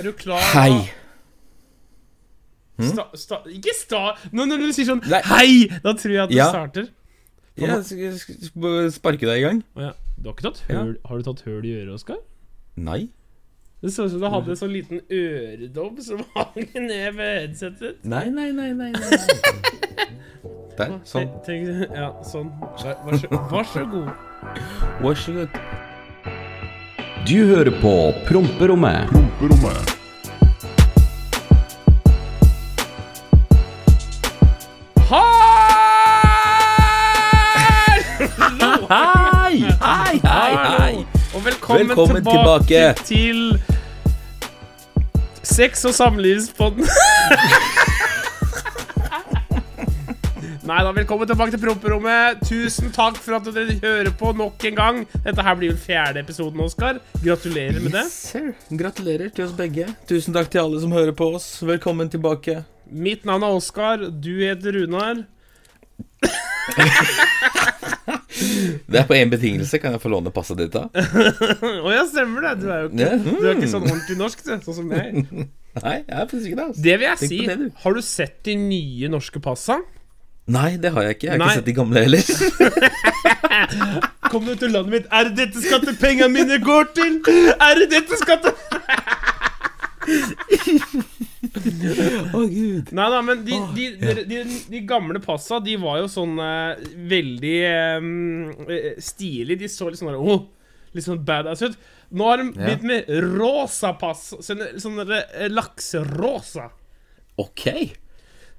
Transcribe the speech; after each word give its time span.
Er 0.00 0.06
du 0.08 0.12
klar? 0.16 0.40
Hei. 0.54 0.88
Sta, 2.80 3.04
sta, 3.20 3.42
ikke 3.52 3.74
sta... 3.76 3.98
Nå 4.32 4.46
når 4.48 4.62
du 4.62 4.70
sier 4.72 4.86
sånn 4.88 5.02
Nei. 5.04 5.20
Hei, 5.28 5.50
da 5.84 5.92
tror 6.00 6.14
jeg 6.14 6.22
at 6.24 6.30
du 6.32 6.36
Ja. 6.38 6.46
starter. 6.48 6.86
Skal- 7.84 8.14
skal 8.16 8.86
sparke 8.94 9.26
deg 9.28 9.42
i 9.42 9.44
gang. 9.44 9.58
Ja. 9.76 9.90
Du 10.16 10.30
har 10.30 10.36
ikke 10.38 10.46
tatt 10.48 10.62
Ja. 10.72 10.86
Har 11.04 11.20
du 11.20 11.26
tatt 11.26 11.42
høl 11.44 11.66
i 11.68 11.74
øret, 11.82 11.92
Oskar? 11.98 12.22
Nei. 12.80 13.10
Det 13.82 13.92
så 13.92 14.04
ut 14.06 14.14
som 14.14 14.20
du 14.24 14.28
hadde 14.32 14.50
en 14.54 14.60
sånn 14.60 14.72
liten 14.72 15.00
øredobb 15.12 16.00
som 16.04 16.24
hang 16.34 16.66
ned 16.74 17.14
ved 17.16 17.36
headsetet. 17.42 18.00
Nei, 18.04 18.26
nei, 18.32 18.50
nei, 18.52 18.72
nei, 18.72 18.90
nei. 18.92 19.20
Der. 20.80 20.96
Sånn. 21.04 21.28
Tenk- 21.44 21.68
tenk- 21.68 21.92
ja, 21.92 22.08
sånn. 22.24 22.48
Vær, 22.80 22.96
vær, 23.04 23.20
så, 23.20 23.28
vær 23.52 23.66
så 23.74 23.84
god. 23.92 24.10
Vær 25.04 25.20
så 25.20 25.32
god. 25.36 25.60
Du 27.28 27.36
hører 27.46 27.70
på 27.82 27.92
Promperommet. 28.28 29.08
Promperommet. 29.10 29.96
Hei! 38.30 39.60
Hei, 39.82 40.20
hei, 40.24 40.54
hei. 40.78 41.06
Og 41.34 41.44
velkommen, 41.44 41.88
Velkommen 41.88 42.16
tilbake, 42.24 42.66
tilbake. 42.66 42.94
til 43.04 43.62
Sex- 45.42 45.84
og 45.84 45.94
samlivspodden. 45.94 46.86
Nei 50.60 50.82
da, 50.84 50.90
velkommen 50.92 51.24
tilbake 51.28 51.54
til 51.54 51.60
promperommet. 51.62 52.42
Tusen 52.44 52.90
takk 52.92 53.16
for 53.22 53.38
at 53.38 53.46
dere 53.48 53.78
hører 53.80 54.10
på 54.20 54.32
nok 54.36 54.60
en 54.68 54.76
gang. 54.76 54.98
Dette 55.24 55.44
her 55.46 55.56
blir 55.56 55.72
vel 55.72 55.78
fjerde 55.80 56.20
episoden, 56.20 56.60
Oskar. 56.60 56.98
Gratulerer 57.24 57.78
med 57.80 57.94
det. 57.96 58.02
Yes, 58.04 58.16
sir. 58.34 58.50
Gratulerer 58.82 59.30
til 59.32 59.46
oss 59.46 59.54
begge. 59.56 59.86
Tusen 60.10 60.36
takk 60.36 60.50
til 60.52 60.60
alle 60.62 60.82
som 60.82 60.92
hører 60.92 61.14
på 61.16 61.30
oss. 61.38 61.46
Velkommen 61.64 62.10
tilbake. 62.12 62.58
Mitt 62.92 63.24
navn 63.28 63.46
er 63.46 63.56
Oskar. 63.56 64.04
Du 64.12 64.32
heter 64.42 64.76
Runar. 64.76 65.22
Det 68.90 69.00
er 69.00 69.06
på 69.08 69.16
én 69.16 69.32
betingelse. 69.32 69.80
Kan 69.80 69.96
jeg 69.96 70.02
få 70.04 70.12
låne 70.12 70.32
passet 70.34 70.60
ditt, 70.60 70.76
da? 70.76 70.90
Å 71.86 71.94
ja, 71.94 72.02
stemmer 72.10 72.44
det. 72.50 72.52
Du 72.60 72.68
er 72.68 72.84
jo 72.84 72.90
ikke, 72.90 73.06
Ja. 73.06 73.16
du 73.24 73.46
er 73.48 73.56
ikke 73.56 73.70
sånn 73.72 73.88
ordentlig 73.88 74.18
norsk, 74.20 74.44
du. 74.44 74.52
Sånn 74.68 74.76
som 74.82 74.92
meg. 74.92 75.22
Nei, 75.80 75.96
jeg 76.02 76.12
er 76.20 76.28
faktisk 76.28 76.50
ikke 76.52 76.60
det. 76.60 76.68
Altså. 76.68 76.84
Det 76.84 76.98
vil 77.00 77.08
jeg 77.08 77.22
Tenk 77.24 77.32
si. 77.32 77.40
det, 77.48 77.58
du. 77.64 77.66
Har 77.86 77.96
du 77.96 78.02
sett 78.04 78.38
de 78.50 78.58
nye 78.60 79.10
norske 79.16 79.40
passa? 79.44 79.78
Nei, 80.50 80.76
det 80.82 80.90
har 80.94 81.02
jeg 81.06 81.16
ikke. 81.18 81.26
Jeg 81.26 81.32
har 81.32 81.38
Nei. 81.38 81.46
ikke 81.46 81.60
sett 81.60 81.68
de 81.68 81.74
gamle 81.76 82.00
heller. 82.04 82.22
Kom 84.30 84.44
du 84.46 84.54
til 84.58 84.70
landet 84.74 84.92
mitt, 84.94 85.06
er 85.12 85.28
det 85.28 85.36
dette 85.44 85.62
skattepengene 85.62 86.30
mine 86.32 86.58
går 86.62 86.84
til? 86.96 87.20
Er 87.60 87.74
det 87.82 87.90
dette 87.92 88.18
skatte... 88.20 88.54
Å, 92.34 92.40
gud. 92.50 92.90
Nei 92.96 93.06
da, 93.12 93.20
men 93.24 93.42
de, 93.46 93.56
de, 93.76 93.86
de, 94.00 94.24
de, 94.30 94.40
de 94.72 94.80
gamle 94.88 95.20
passa, 95.22 95.58
de 95.62 95.76
var 95.80 96.00
jo 96.02 96.08
sånn 96.10 96.38
eh, 96.42 96.82
veldig 97.10 97.54
eh, 97.68 98.98
stilige. 99.02 99.60
De 99.64 99.70
så 99.70 99.90
litt 99.90 100.00
sånn 100.00 100.16
oh, 100.16 100.44
litt 100.96 101.06
sånn 101.06 101.22
badass 101.26 101.62
ut. 101.66 101.78
Nå 102.10 102.26
har 102.26 102.40
de 102.42 102.48
Ja. 102.50 102.66
begynt 102.66 102.86
med 102.90 103.10
rosa 103.36 103.92
pass. 104.00 104.30
Sånn, 104.42 104.62
sånn 104.82 105.02
eh, 105.06 105.46
lakserosa. 105.52 106.70
Ok. 107.40 107.66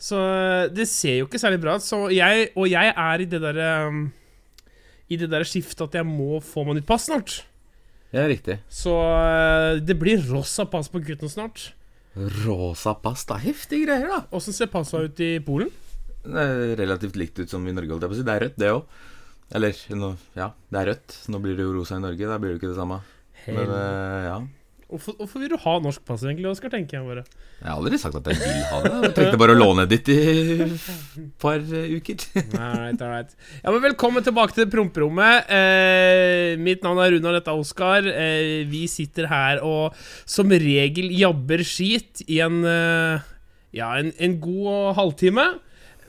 Så 0.01 0.17
eh, 0.17 0.65
det 0.73 0.87
ser 0.89 1.19
jo 1.19 1.27
ikke 1.29 1.41
særlig 1.41 1.61
bra 1.61 1.77
ut. 1.77 1.85
Jeg, 2.13 2.49
og 2.57 2.65
jeg 2.71 2.93
er 2.95 3.21
i 3.21 3.29
det 3.29 3.41
derre 3.43 3.69
I 5.11 5.19
det 5.19 5.29
der 5.29 5.45
skiftet 5.45 5.85
at 5.89 5.99
jeg 5.99 6.07
må 6.07 6.39
få 6.41 6.65
meg 6.65 6.79
nytt 6.79 6.89
pass 6.89 7.05
snart. 7.09 7.41
Ja, 8.11 8.25
riktig. 8.27 8.57
Så 8.71 8.95
eh, 8.97 9.77
det 9.83 9.95
blir 9.99 10.23
rosa 10.31 10.65
pass 10.67 10.89
på 10.91 10.99
gutten 11.03 11.31
snart. 11.31 11.69
Rosa 12.43 12.95
pass, 12.99 13.23
da. 13.29 13.37
Heftige 13.39 13.85
greier, 13.85 14.09
da. 14.11 14.19
Åssen 14.35 14.55
ser 14.55 14.67
passa 14.71 15.05
ut 15.05 15.19
i 15.23 15.37
Polen? 15.45 15.69
Det 16.21 16.41
er 16.43 16.75
relativt 16.81 17.15
likt 17.17 17.39
ut 17.39 17.49
som 17.49 17.63
i 17.65 17.73
Norge, 17.73 17.93
holdt 17.93 18.03
jeg 18.03 18.11
på 18.11 18.17
å 18.17 18.19
si. 18.19 18.25
Det 18.27 18.33
er 18.33 18.43
rødt, 18.45 18.57
det 18.59 18.73
òg. 18.75 18.97
Eller 19.57 19.79
no, 19.99 20.11
ja, 20.37 20.49
det 20.71 20.81
er 20.81 20.89
rødt. 20.91 21.15
Nå 21.31 21.39
blir 21.43 21.55
det 21.59 21.65
jo 21.65 21.75
rosa 21.75 21.99
i 21.99 22.03
Norge. 22.03 22.27
Da 22.27 22.39
blir 22.41 22.53
det 22.53 22.59
ikke 22.59 22.71
det 22.73 22.79
samme. 22.79 22.99
Men 23.47 23.71
eh, 23.77 24.27
ja. 24.27 24.35
Hvorfor, 24.91 25.15
hvorfor 25.21 25.39
vil 25.39 25.49
du 25.53 25.55
ha 25.63 25.73
norsk 25.79 26.01
pass, 26.03 26.23
egentlig, 26.27 26.49
Oskar? 26.51 26.71
tenker 26.73 26.97
jeg 26.97 27.05
bare. 27.07 27.21
Jeg 27.61 27.67
har 27.69 27.77
aldri 27.79 27.99
sagt 28.01 28.17
at 28.19 28.25
jeg 28.27 28.39
vil 28.41 28.65
ha 28.67 28.79
det. 28.83 28.91
Jeg 29.05 29.13
trengte 29.15 29.39
bare 29.39 29.53
å 29.55 29.59
låne 29.59 29.85
ditt 29.87 30.09
i 30.11 30.17
et 30.65 30.89
par 31.39 31.61
eh, 31.63 31.93
uker. 31.95 32.25
Alright, 32.59 32.99
alright. 33.05 33.31
Ja, 33.61 33.71
men 33.71 33.85
Velkommen 33.85 34.25
tilbake 34.25 34.57
til 34.57 34.67
promperommet. 34.73 35.47
Eh, 35.47 36.57
mitt 36.59 36.83
navn 36.83 36.99
er 37.05 37.15
Runar, 37.15 37.37
dette 37.39 37.53
er 37.53 37.61
Oskar. 37.63 38.07
Eh, 38.11 38.65
vi 38.67 38.83
sitter 38.91 39.29
her 39.31 39.61
og 39.63 39.95
som 40.27 40.51
regel 40.51 41.07
jabber 41.15 41.63
skit 41.67 42.25
i 42.27 42.41
en 42.43 42.59
eh, 42.67 43.23
Ja, 43.77 43.93
en, 44.01 44.11
en 44.19 44.35
god 44.43 44.97
halvtime. 44.99 45.45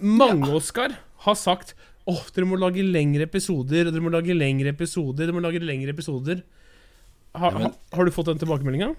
Mange, 0.03 0.51
Oskar, 0.59 0.97
har 1.23 1.39
sagt 1.39 1.77
Åh, 2.11 2.25
dere 2.35 2.49
må 2.51 2.57
lage 2.59 2.83
lengre 2.83 3.29
episoder, 3.29 3.87
dere 3.87 4.03
må 4.03 4.11
lage 4.11 4.35
lengre 4.35 4.73
episoder, 4.75 5.29
dere 5.29 5.37
må 5.37 5.43
lage 5.45 5.61
lengre 5.63 5.93
episoder. 5.95 6.41
Har, 7.35 7.53
Ja, 7.53 7.59
men- 7.59 7.75
har 7.93 8.05
du 8.05 8.11
fått 8.13 8.27
den 8.27 8.39
tilbakemeldinga? 8.39 8.95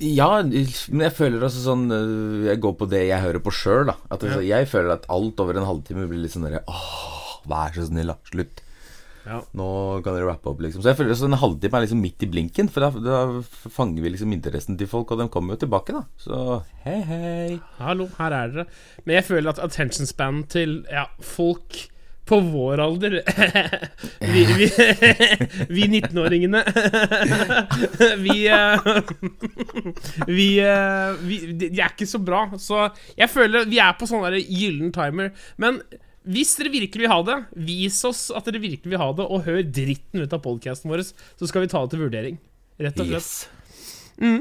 Ja, 0.00 0.42
men 0.42 1.00
jeg 1.06 1.12
føler 1.16 1.40
også 1.46 1.62
sånn 1.64 1.86
øh, 1.92 2.44
Jeg 2.50 2.60
går 2.60 2.74
på 2.76 2.88
det 2.88 3.06
jeg 3.08 3.20
hører 3.22 3.40
på 3.44 3.52
sjøl, 3.52 3.86
da. 3.86 3.94
At 4.10 4.20
altså, 4.24 4.42
Jeg 4.44 4.68
føler 4.68 4.92
at 4.96 5.06
alt 5.12 5.40
over 5.40 5.56
en 5.56 5.64
halvtime 5.68 6.06
blir 6.08 6.20
litt 6.20 6.32
sånn 6.34 6.44
derre 6.48 6.62
Åh, 6.68 7.40
vær 7.48 7.72
så 7.76 7.86
snill, 7.88 8.12
da. 8.12 8.16
Slutt. 8.28 8.62
Ja. 9.26 9.40
Nå 9.58 9.66
kan 10.04 10.14
dere 10.14 10.28
rappe 10.28 10.46
opp, 10.52 10.60
liksom. 10.62 10.82
Så 10.84 10.92
jeg 10.92 10.98
føler 11.00 11.10
også 11.16 11.26
en 11.26 11.38
halvtime 11.40 11.74
er 11.80 11.82
liksom 11.86 12.00
midt 12.00 12.22
i 12.22 12.28
blinken, 12.30 12.68
for 12.70 12.84
da, 12.84 12.90
da 13.02 13.40
fanger 13.74 14.04
vi 14.04 14.12
liksom 14.14 14.32
interessen 14.36 14.76
til 14.78 14.86
folk, 14.86 15.10
og 15.10 15.18
de 15.18 15.26
kommer 15.34 15.56
jo 15.56 15.64
tilbake, 15.64 15.96
da. 15.96 16.04
Så 16.22 16.62
hei, 16.84 17.00
hei. 17.08 17.60
Hallo, 17.80 18.06
her 18.20 18.36
er 18.36 18.52
dere. 18.54 18.66
Men 19.04 19.16
jeg 19.18 19.26
føler 19.26 19.50
at 19.50 19.62
attention 19.64 20.06
span 20.06 20.44
til 20.52 20.84
ja, 20.92 21.08
folk 21.18 21.88
på 22.26 22.38
vår 22.42 22.80
alder 22.82 23.20
Vi, 24.32 24.42
vi, 24.58 24.66
vi 25.76 25.86
19-åringene 26.00 26.62
Vi 28.24 28.36
eh, 28.50 28.88
Vi, 30.26 30.48
eh, 30.62 31.20
vi 31.22 31.38
De 31.54 31.70
er 31.70 31.92
ikke 31.92 32.08
så 32.08 32.20
bra. 32.22 32.46
Så 32.60 32.88
jeg 33.18 33.30
føler 33.30 33.68
vi 33.70 33.78
er 33.82 33.94
på 33.98 34.08
sånn 34.08 34.24
gyllen 34.42 34.92
timer. 34.94 35.32
Men 35.60 35.80
hvis 36.26 36.56
dere 36.58 36.72
virkelig 36.74 37.04
vil 37.04 37.12
ha 37.12 37.20
det, 37.26 37.36
vis 37.68 38.00
oss 38.06 38.26
at 38.34 38.48
dere 38.48 38.62
virkelig 38.62 38.90
vil 38.90 39.00
ha 39.02 39.12
det, 39.14 39.26
og 39.30 39.46
hør 39.46 39.60
dritten 39.62 40.24
ut 40.24 40.34
av 40.34 40.42
podkasten 40.42 40.90
vår, 40.90 41.04
så 41.06 41.48
skal 41.48 41.62
vi 41.62 41.70
ta 41.70 41.84
det 41.84 41.94
til 41.94 42.02
vurdering. 42.02 42.40
Rett 42.82 42.98
og 43.02 43.12
slett. 43.12 43.22
Yes. 43.22 44.34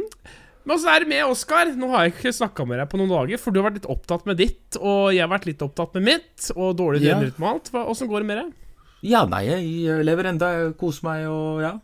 Men 0.65 0.75
åssen 0.75 0.89
er 0.89 1.03
det 1.03 1.09
med 1.11 1.23
Oskar? 1.29 1.69
Nå 1.77 1.89
har 1.93 2.07
jeg 2.07 2.15
ikke 2.15 2.33
snakka 2.33 2.65
med 2.65 2.79
deg 2.81 2.89
på 2.89 2.97
noen 2.97 3.11
dager, 3.13 3.37
for 3.41 3.53
du 3.53 3.59
har 3.61 3.67
vært 3.69 3.79
litt 3.83 3.89
opptatt 3.93 4.25
med 4.25 4.39
ditt, 4.41 4.77
og 4.81 5.11
jeg 5.13 5.21
har 5.21 5.29
vært 5.29 5.45
litt 5.49 5.61
opptatt 5.61 5.93
med 5.99 6.07
mitt, 6.09 6.51
og 6.55 6.75
dårlig 6.79 7.03
Ja. 7.05 7.19
døgnrytme 7.19 7.45
og 7.45 7.51
alt. 7.53 7.69
Åssen 7.93 8.09
går 8.09 8.25
det 8.25 8.29
med 8.31 8.37
deg? 8.41 8.53
Ja, 9.05 9.25
nei, 9.29 9.43
jeg 9.45 10.05
lever 10.07 10.31
enda, 10.31 10.47
jeg 10.57 10.77
koser 10.81 11.05
meg 11.05 11.27
og 11.29 11.61
ja. 11.61 11.75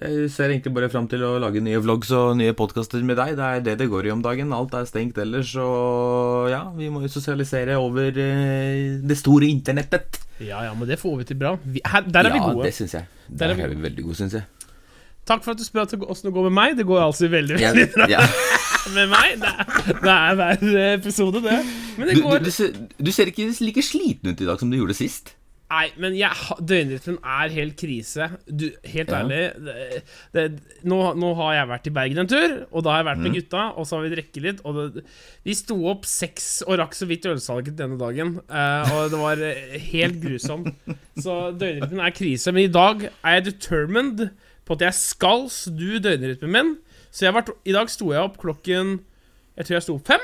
Jeg 0.00 0.30
ser 0.32 0.48
egentlig 0.48 0.72
bare 0.72 0.88
fram 0.88 1.04
til 1.10 1.20
å 1.20 1.34
lage 1.42 1.60
nye 1.60 1.76
vlogs 1.82 2.08
og 2.16 2.38
nye 2.38 2.54
podkaster 2.56 3.02
med 3.04 3.18
deg. 3.18 3.34
Det 3.36 3.44
er 3.44 3.60
det 3.60 3.74
det 3.82 3.88
går 3.92 4.06
i 4.06 4.12
om 4.14 4.22
dagen. 4.24 4.54
Alt 4.56 4.72
er 4.78 4.86
stengt 4.88 5.18
ellers, 5.20 5.50
og 5.60 6.48
ja, 6.48 6.62
vi 6.78 6.88
må 6.88 7.02
jo 7.02 7.10
sosialisere 7.12 7.76
over 7.76 8.08
eh, 8.08 8.96
det 9.04 9.18
store 9.20 9.50
internettet. 9.52 10.16
Ja, 10.40 10.62
ja, 10.64 10.72
men 10.72 10.88
det 10.88 10.96
får 11.02 11.18
vi 11.18 11.24
til 11.28 11.36
bra. 11.42 11.58
Vi, 11.60 11.82
her, 11.84 12.06
der 12.08 12.24
er 12.24 12.30
ja, 12.30 12.38
vi 12.38 12.40
gode. 12.40 12.64
Ja, 12.64 12.70
det 12.70 12.74
syns 12.78 12.94
jeg. 12.96 13.04
Der 13.28 13.36
Der 13.36 13.52
er 13.52 13.54
vi 13.58 13.62
er 13.66 13.74
vi 13.74 13.82
veldig 13.90 14.04
gode, 14.06 14.16
syns 14.22 14.32
jeg. 14.38 14.48
Takk 15.26 15.44
for 15.44 15.52
at 15.54 15.58
du 15.60 15.64
spør 15.64 15.86
åssen 16.10 16.28
det 16.30 16.34
går 16.34 16.48
med 16.50 16.56
meg. 16.56 16.76
Det 16.80 16.86
går 16.88 17.02
altså 17.04 17.28
veldig, 17.30 17.60
Ja, 17.62 17.70
veldig 17.70 17.92
bra 17.94 18.08
ja. 18.10 18.24
med 18.96 19.12
meg. 19.12 19.36
Det 19.38 19.52
er, 19.52 20.00
det 20.02 20.16
er 20.16 20.34
hver 20.40 20.96
episode, 20.96 21.42
det. 21.44 21.60
Men 21.98 22.08
det 22.10 22.16
Du, 22.18 22.22
går 22.24 22.38
du, 22.42 22.48
du, 22.48 22.50
ser, 22.50 22.74
du 22.98 23.12
ser 23.14 23.30
ikke 23.30 23.46
like 23.62 23.82
sliten 23.86 24.32
ut 24.34 24.40
i 24.42 24.48
dag 24.50 24.58
som 24.58 24.70
du 24.72 24.80
gjorde 24.80 24.98
sist. 24.98 25.36
Nei, 25.72 25.86
men 25.96 26.12
døgnrytmen 26.68 27.14
er 27.24 27.48
helt 27.54 27.78
krise. 27.80 28.26
Du, 28.44 28.66
helt 28.92 29.08
Ja. 29.08 29.22
ærlig 29.22 29.38
det, 29.64 30.02
det, 30.36 30.42
nå, 30.84 30.98
nå 31.16 31.30
har 31.38 31.54
jeg 31.54 31.70
vært 31.70 31.86
i 31.88 31.92
Bergen 31.96 32.20
en 32.20 32.28
tur, 32.28 32.58
og 32.68 32.84
da 32.84 32.90
har 32.92 32.98
jeg 33.00 33.06
vært 33.08 33.22
Mm. 33.22 33.24
med 33.24 33.36
gutta, 33.38 33.62
og 33.78 33.86
så 33.88 33.96
har 33.96 34.02
vi 34.04 34.10
drukket 34.12 34.42
litt. 34.44 34.60
Og 34.68 35.00
vi 35.48 35.54
sto 35.56 35.78
opp 35.88 36.04
seks 36.04 36.50
og 36.66 36.76
rakk 36.82 36.92
så 36.98 37.08
vidt 37.08 37.24
ølsalget 37.30 37.78
denne 37.78 37.96
dagen. 37.96 38.34
eh, 38.52 38.92
og 38.98 39.08
det 39.14 39.22
var 39.22 39.40
eh, 39.48 39.78
helt 39.94 40.20
grusomt. 40.20 40.68
Så 41.16 41.38
døgnrytmen 41.56 42.04
er 42.04 42.10
krise. 42.20 42.52
Men 42.52 42.64
i 42.68 42.72
dag 42.74 43.08
er 43.24 43.38
jeg 43.38 43.44
determined 43.54 44.26
på 44.72 44.78
at 44.80 44.86
jeg 44.88 44.96
skal 44.98 45.44
snu 45.52 45.98
døgnrytmen 46.02 46.52
min. 46.56 46.72
Så 47.12 47.26
jeg 47.28 47.36
vært, 47.36 47.52
i 47.68 47.74
dag 47.76 47.90
sto 47.92 48.08
jeg 48.14 48.22
opp 48.24 48.38
klokken 48.40 48.94
Jeg 49.58 49.66
tror 49.68 49.74
jeg 49.76 49.84
sto 49.84 49.94
opp 49.98 50.06
fem 50.08 50.22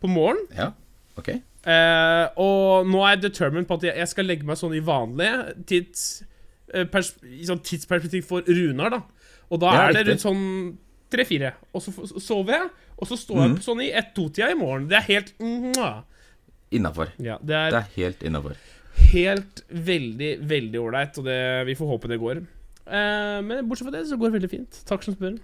på 0.00 0.08
morgenen. 0.08 0.48
Ja, 0.56 0.72
ok 1.20 1.34
Eh, 1.60 2.26
og 2.40 2.86
nå 2.88 3.02
er 3.04 3.10
jeg 3.18 3.26
determined 3.26 3.66
på 3.68 3.76
at 3.76 3.82
jeg, 3.84 3.92
jeg 4.00 4.08
skal 4.08 4.24
legge 4.24 4.46
meg 4.48 4.56
sånn 4.56 4.72
i 4.72 4.78
vanlig 4.80 5.26
tids, 5.68 6.22
eh, 6.72 6.86
pers, 6.88 7.10
i 7.20 7.44
sånn 7.44 7.60
tidsperspektiv 7.60 8.24
for 8.24 8.40
Runar, 8.48 8.88
da. 8.94 9.02
Og 9.52 9.60
da 9.60 9.74
Ja, 9.74 9.82
er 9.90 9.92
det 9.98 10.06
rundt 10.08 10.22
sånn 10.24 10.46
tre-fire. 11.12 11.50
Og 11.76 11.82
så 11.84 11.92
f- 11.92 12.16
sover 12.24 12.54
jeg, 12.56 12.70
og 12.96 13.10
så 13.10 13.18
står 13.20 13.42
jeg 13.42 13.52
opp 13.58 13.60
sånn 13.66 13.82
i 13.84 13.90
ett-to-tida 13.92 14.48
i 14.54 14.56
morgen. 14.56 14.88
Det 14.88 14.96
er 15.02 15.06
helt. 15.10 15.34
Innafor. 16.72 17.12
Ja, 17.20 17.36
det 17.42 17.60
Det 17.74 17.82
er 17.82 17.88
helt 17.98 18.22
innafor. 18.22 18.56
helt 19.12 19.62
veldig, 19.68 20.32
veldig 20.48 20.80
ålreit, 20.80 21.18
og 21.18 21.24
det, 21.28 21.38
vi 21.66 21.74
får 21.74 21.88
håpe 21.92 22.08
det 22.08 22.18
går. 22.24 22.40
Eh, 22.86 23.40
men 23.46 23.68
bortsett 23.68 23.88
fra 23.88 23.96
det 23.96 24.06
så 24.08 24.18
går 24.20 24.30
det 24.30 24.38
veldig 24.38 24.52
fint. 24.52 24.80
Takk 24.88 25.04
som 25.06 25.16
spør. 25.16 25.36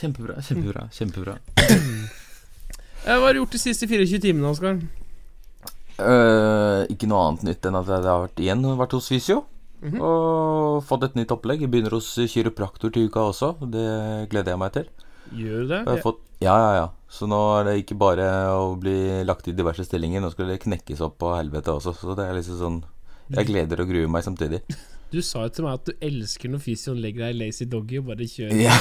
Kjempebra, 0.00 0.40
kjempebra, 0.42 0.88
kjempebra. 0.96 1.36
uh, 1.62 3.06
Hva 3.06 3.22
har 3.26 3.36
du 3.36 3.42
gjort 3.42 3.54
de 3.54 3.62
siste 3.62 3.86
24 3.86 4.22
timene, 4.24 4.50
Oskar? 4.50 4.80
Uh, 6.00 6.88
ikke 6.90 7.06
noe 7.06 7.28
annet 7.28 7.46
nytt 7.50 7.68
enn 7.68 7.78
at 7.78 7.90
jeg 7.90 8.06
har 8.08 8.26
vært 8.26 8.40
igjen 8.42 8.64
vært 8.80 8.96
hos 8.96 9.10
fysio. 9.12 9.44
-hmm. 9.82 10.02
Og 10.02 10.82
fått 10.86 11.06
et 11.08 11.18
nytt 11.18 11.34
opplegg. 11.34 11.64
Jeg 11.64 11.72
begynner 11.72 11.96
hos 11.96 12.14
kiropraktor 12.30 12.92
til 12.92 13.08
uka 13.10 13.26
også. 13.32 13.54
Det 13.72 14.28
gleder 14.32 14.54
jeg 14.54 14.62
meg 14.62 14.76
til. 14.76 14.88
Gjør 15.32 15.64
du 15.64 15.68
det? 15.72 15.80
Jeg 15.80 15.90
har 15.90 16.02
fått, 16.04 16.22
ja, 16.44 16.54
ja, 16.60 16.72
ja. 16.80 16.88
Så 17.12 17.28
nå 17.28 17.38
er 17.58 17.68
det 17.68 17.76
ikke 17.82 17.98
bare 18.00 18.26
å 18.52 18.72
bli 18.80 19.22
lagt 19.28 19.48
i 19.48 19.56
diverse 19.56 19.84
stillinger. 19.86 20.22
Nå 20.22 20.32
skal 20.32 20.52
det 20.52 20.62
knekkes 20.64 21.02
opp 21.04 21.18
på 21.22 21.34
helvete 21.34 21.74
også. 21.74 21.94
Så 21.98 22.16
det 22.18 22.28
er 22.28 22.38
liksom 22.38 22.58
sånn 22.60 22.82
Jeg 23.32 23.48
gleder 23.48 23.80
og 23.80 23.88
gruer 23.88 24.10
meg 24.12 24.24
samtidig. 24.26 24.62
Du 25.12 25.18
sa 25.20 25.42
jo 25.44 25.50
til 25.52 25.66
meg 25.66 25.74
at 25.76 25.88
du 25.90 25.92
elsker 26.08 26.48
når 26.48 26.62
fysioen 26.64 27.00
legger 27.04 27.26
deg 27.26 27.34
i 27.34 27.38
lazy 27.42 27.66
doggy 27.68 27.98
og 28.00 28.06
bare 28.08 28.24
kjører. 28.24 28.56
Ja. 28.64 28.72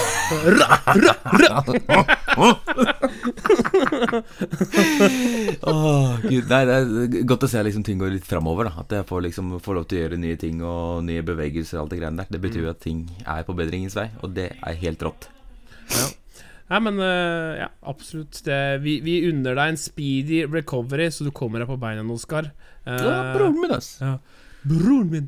Åh, 5.61 6.15
Gud, 6.23 6.47
nei, 6.49 6.61
det 6.67 6.77
er 6.77 7.25
godt 7.27 7.45
å 7.45 7.49
se 7.51 7.63
liksom 7.65 7.83
ting 7.87 7.99
går 8.01 8.13
litt 8.15 8.27
framover. 8.27 8.71
At 8.81 8.95
jeg 8.95 9.07
får, 9.09 9.25
liksom, 9.27 9.51
får 9.63 9.77
lov 9.77 9.85
til 9.91 9.99
å 9.99 10.01
gjøre 10.05 10.21
nye 10.21 10.39
ting 10.39 10.63
og 10.65 11.03
nye 11.07 11.25
bevegelser. 11.25 11.77
og 11.77 11.85
alt 11.85 11.93
Det 11.95 12.01
greiene 12.01 12.23
der 12.23 12.31
Det 12.37 12.41
betyr 12.47 12.65
jo 12.65 12.71
at 12.73 12.81
ting 12.83 13.03
er 13.25 13.45
på 13.47 13.55
bedringens 13.57 13.97
vei, 13.99 14.07
og 14.23 14.33
det 14.37 14.49
er 14.55 14.81
helt 14.85 15.03
rått. 15.07 15.29
Nei, 16.71 16.79
men 16.87 17.01
uh, 17.03 17.59
ja, 17.59 17.67
absolutt. 17.91 18.39
Det, 18.47 18.59
vi, 18.85 18.99
vi 19.03 19.17
unner 19.27 19.57
deg 19.59 19.73
en 19.73 19.79
speedy 19.79 20.45
recovery, 20.47 21.09
så 21.11 21.27
du 21.27 21.31
kommer 21.35 21.59
deg 21.63 21.67
på 21.71 21.79
beina, 21.81 22.05
Oskar. 22.15 22.53
Uh, 22.85 22.95
Ja, 22.95 23.17
broren 23.35 23.59
min, 23.59 23.73
ass. 23.75 23.97
broren 24.63 25.09
min. 25.11 25.27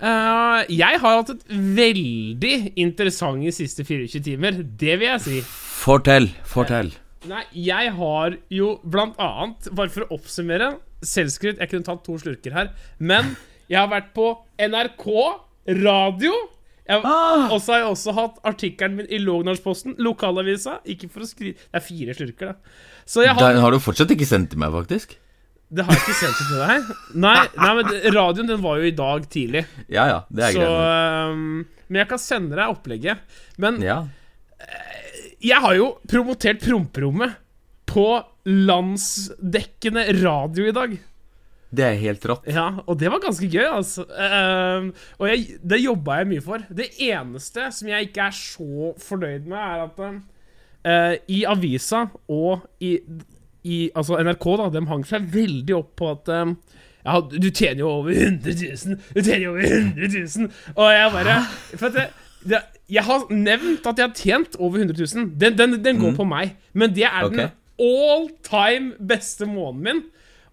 Eh, 0.00 0.64
jeg 0.74 0.98
har 1.00 1.20
hatt 1.20 1.30
et 1.30 1.44
veldig 1.78 2.54
interessant 2.82 3.44
i 3.46 3.52
siste 3.54 3.84
24 3.86 4.22
timer. 4.26 4.58
Det 4.64 4.96
vil 4.98 5.08
jeg 5.12 5.22
si. 5.24 5.40
Fortell, 5.84 6.30
fortell. 6.48 6.92
Nei, 7.30 7.44
jeg 7.56 7.92
har 7.96 8.34
jo 8.52 8.74
blant 8.84 9.16
annet, 9.22 9.70
bare 9.72 9.92
for 9.92 10.04
å 10.04 10.18
oppsummere 10.18 10.74
Selvskryt, 11.04 11.58
jeg 11.60 11.68
kunne 11.68 11.84
tatt 11.84 12.00
to 12.06 12.14
slurker 12.20 12.52
her. 12.56 12.70
Men 12.98 13.34
jeg 13.68 13.76
har 13.76 13.90
vært 13.92 14.12
på 14.16 14.30
NRK 14.60 15.06
radio. 15.84 16.32
Jeg, 16.88 17.00
Ah. 17.04 17.48
Og 17.52 17.60
så 17.60 17.72
har 17.74 17.78
jeg 17.82 17.90
også 17.92 18.12
hatt 18.16 18.38
artikkelen 18.44 18.96
min 18.96 19.06
i 19.08 19.18
Lågnadsposten, 19.20 19.96
lokalavisa. 20.00 20.78
Ikke 20.84 21.08
for 21.12 21.24
å 21.24 21.28
skryte 21.28 21.56
Det 21.56 21.80
er 21.80 21.84
fire 21.84 22.14
slurker, 22.16 22.46
da. 22.52 22.54
Så 23.06 23.24
jeg 23.24 23.34
har 23.36 23.52
Den 23.52 23.60
har 23.60 23.70
du 23.70 23.78
fortsatt 23.78 24.10
ikke 24.12 24.28
sendt 24.28 24.50
til 24.50 24.58
meg, 24.58 24.72
faktisk. 24.72 25.16
Det 25.74 25.84
har 25.86 25.96
jeg 25.96 26.02
ikke 26.04 26.16
sendt 26.20 26.36
til 26.38 26.60
deg. 26.60 26.90
Nei, 27.24 27.38
nei 27.58 27.70
men 27.80 27.88
radioen 28.14 28.50
den 28.52 28.60
var 28.62 28.78
jo 28.78 28.86
i 28.90 28.94
dag 28.94 29.24
tidlig. 29.32 29.64
Ja 29.90 30.04
ja, 30.10 30.18
det 30.30 30.44
er 30.48 30.58
greit. 30.58 30.68
øhm, 30.70 31.64
Men 31.88 32.00
jeg 32.02 32.08
kan 32.12 32.20
sende 32.22 32.54
deg 32.58 32.70
opplegget. 32.76 33.40
Men 33.58 33.80
Ja. 33.82 33.96
jeg 35.42 35.60
har 35.60 35.74
jo 35.76 35.88
promotert 36.08 36.62
Promperommet 36.62 37.34
på 37.90 38.06
landsdekkende 38.46 40.06
radio 40.22 40.68
i 40.70 40.74
dag. 40.76 40.94
Det 41.74 41.82
er 41.88 41.96
helt 41.98 42.24
rått. 42.30 42.44
Ja, 42.54 42.68
og 42.86 42.98
det 43.00 43.10
var 43.10 43.18
ganske 43.22 43.48
gøy, 43.50 43.64
altså. 43.66 44.04
Ehm, 44.14 44.92
og 45.18 45.26
jeg, 45.26 45.56
det 45.66 45.80
jobba 45.82 46.20
jeg 46.20 46.28
mye 46.30 46.44
for. 46.44 46.62
Det 46.70 46.86
eneste 47.02 47.66
som 47.74 47.88
jeg 47.90 48.08
ikke 48.12 48.28
er 48.28 48.36
så 48.38 48.92
fornøyd 49.02 49.48
med, 49.50 49.58
er 49.58 49.82
at 49.88 49.98
uh, 50.86 51.16
i 51.34 51.40
avisa 51.50 52.04
og 52.30 52.62
i, 52.84 52.92
i 53.64 53.78
Altså 53.96 54.18
NRK, 54.20 54.46
da, 54.60 54.70
de 54.74 54.84
hang 54.90 55.04
seg 55.08 55.28
veldig 55.32 55.76
opp 55.78 55.94
på 56.00 56.10
at 56.12 56.30
um, 56.36 56.54
ja, 57.04 57.18
du 57.20 57.48
tjener 57.50 57.82
jo 57.82 57.90
over 58.00 58.12
100 58.16 58.54
000! 58.60 59.00
Du 59.12 59.20
tjener 59.20 59.44
jo 59.46 59.54
over 59.54 59.66
100 59.68 60.12
000! 60.38 60.52
Og 60.74 60.92
jeg 60.92 61.10
bare 61.14 61.36
For 61.74 61.88
at 61.90 61.98
det, 61.98 62.06
det, 62.44 62.60
jeg 62.92 63.04
har 63.04 63.26
nevnt 63.32 63.88
at 63.88 64.00
jeg 64.00 64.08
har 64.08 64.16
tjent 64.16 64.56
over 64.60 64.80
100 64.80 64.96
000. 65.00 65.28
Den, 65.40 65.58
den, 65.58 65.78
den 65.84 66.00
går 66.00 66.16
på 66.16 66.26
meg. 66.28 66.56
Men 66.76 66.92
det 66.96 67.06
er 67.08 67.28
den 67.32 67.52
all 67.80 68.28
time 68.44 68.92
beste 69.00 69.48
måneden 69.48 69.84
min. 69.84 70.02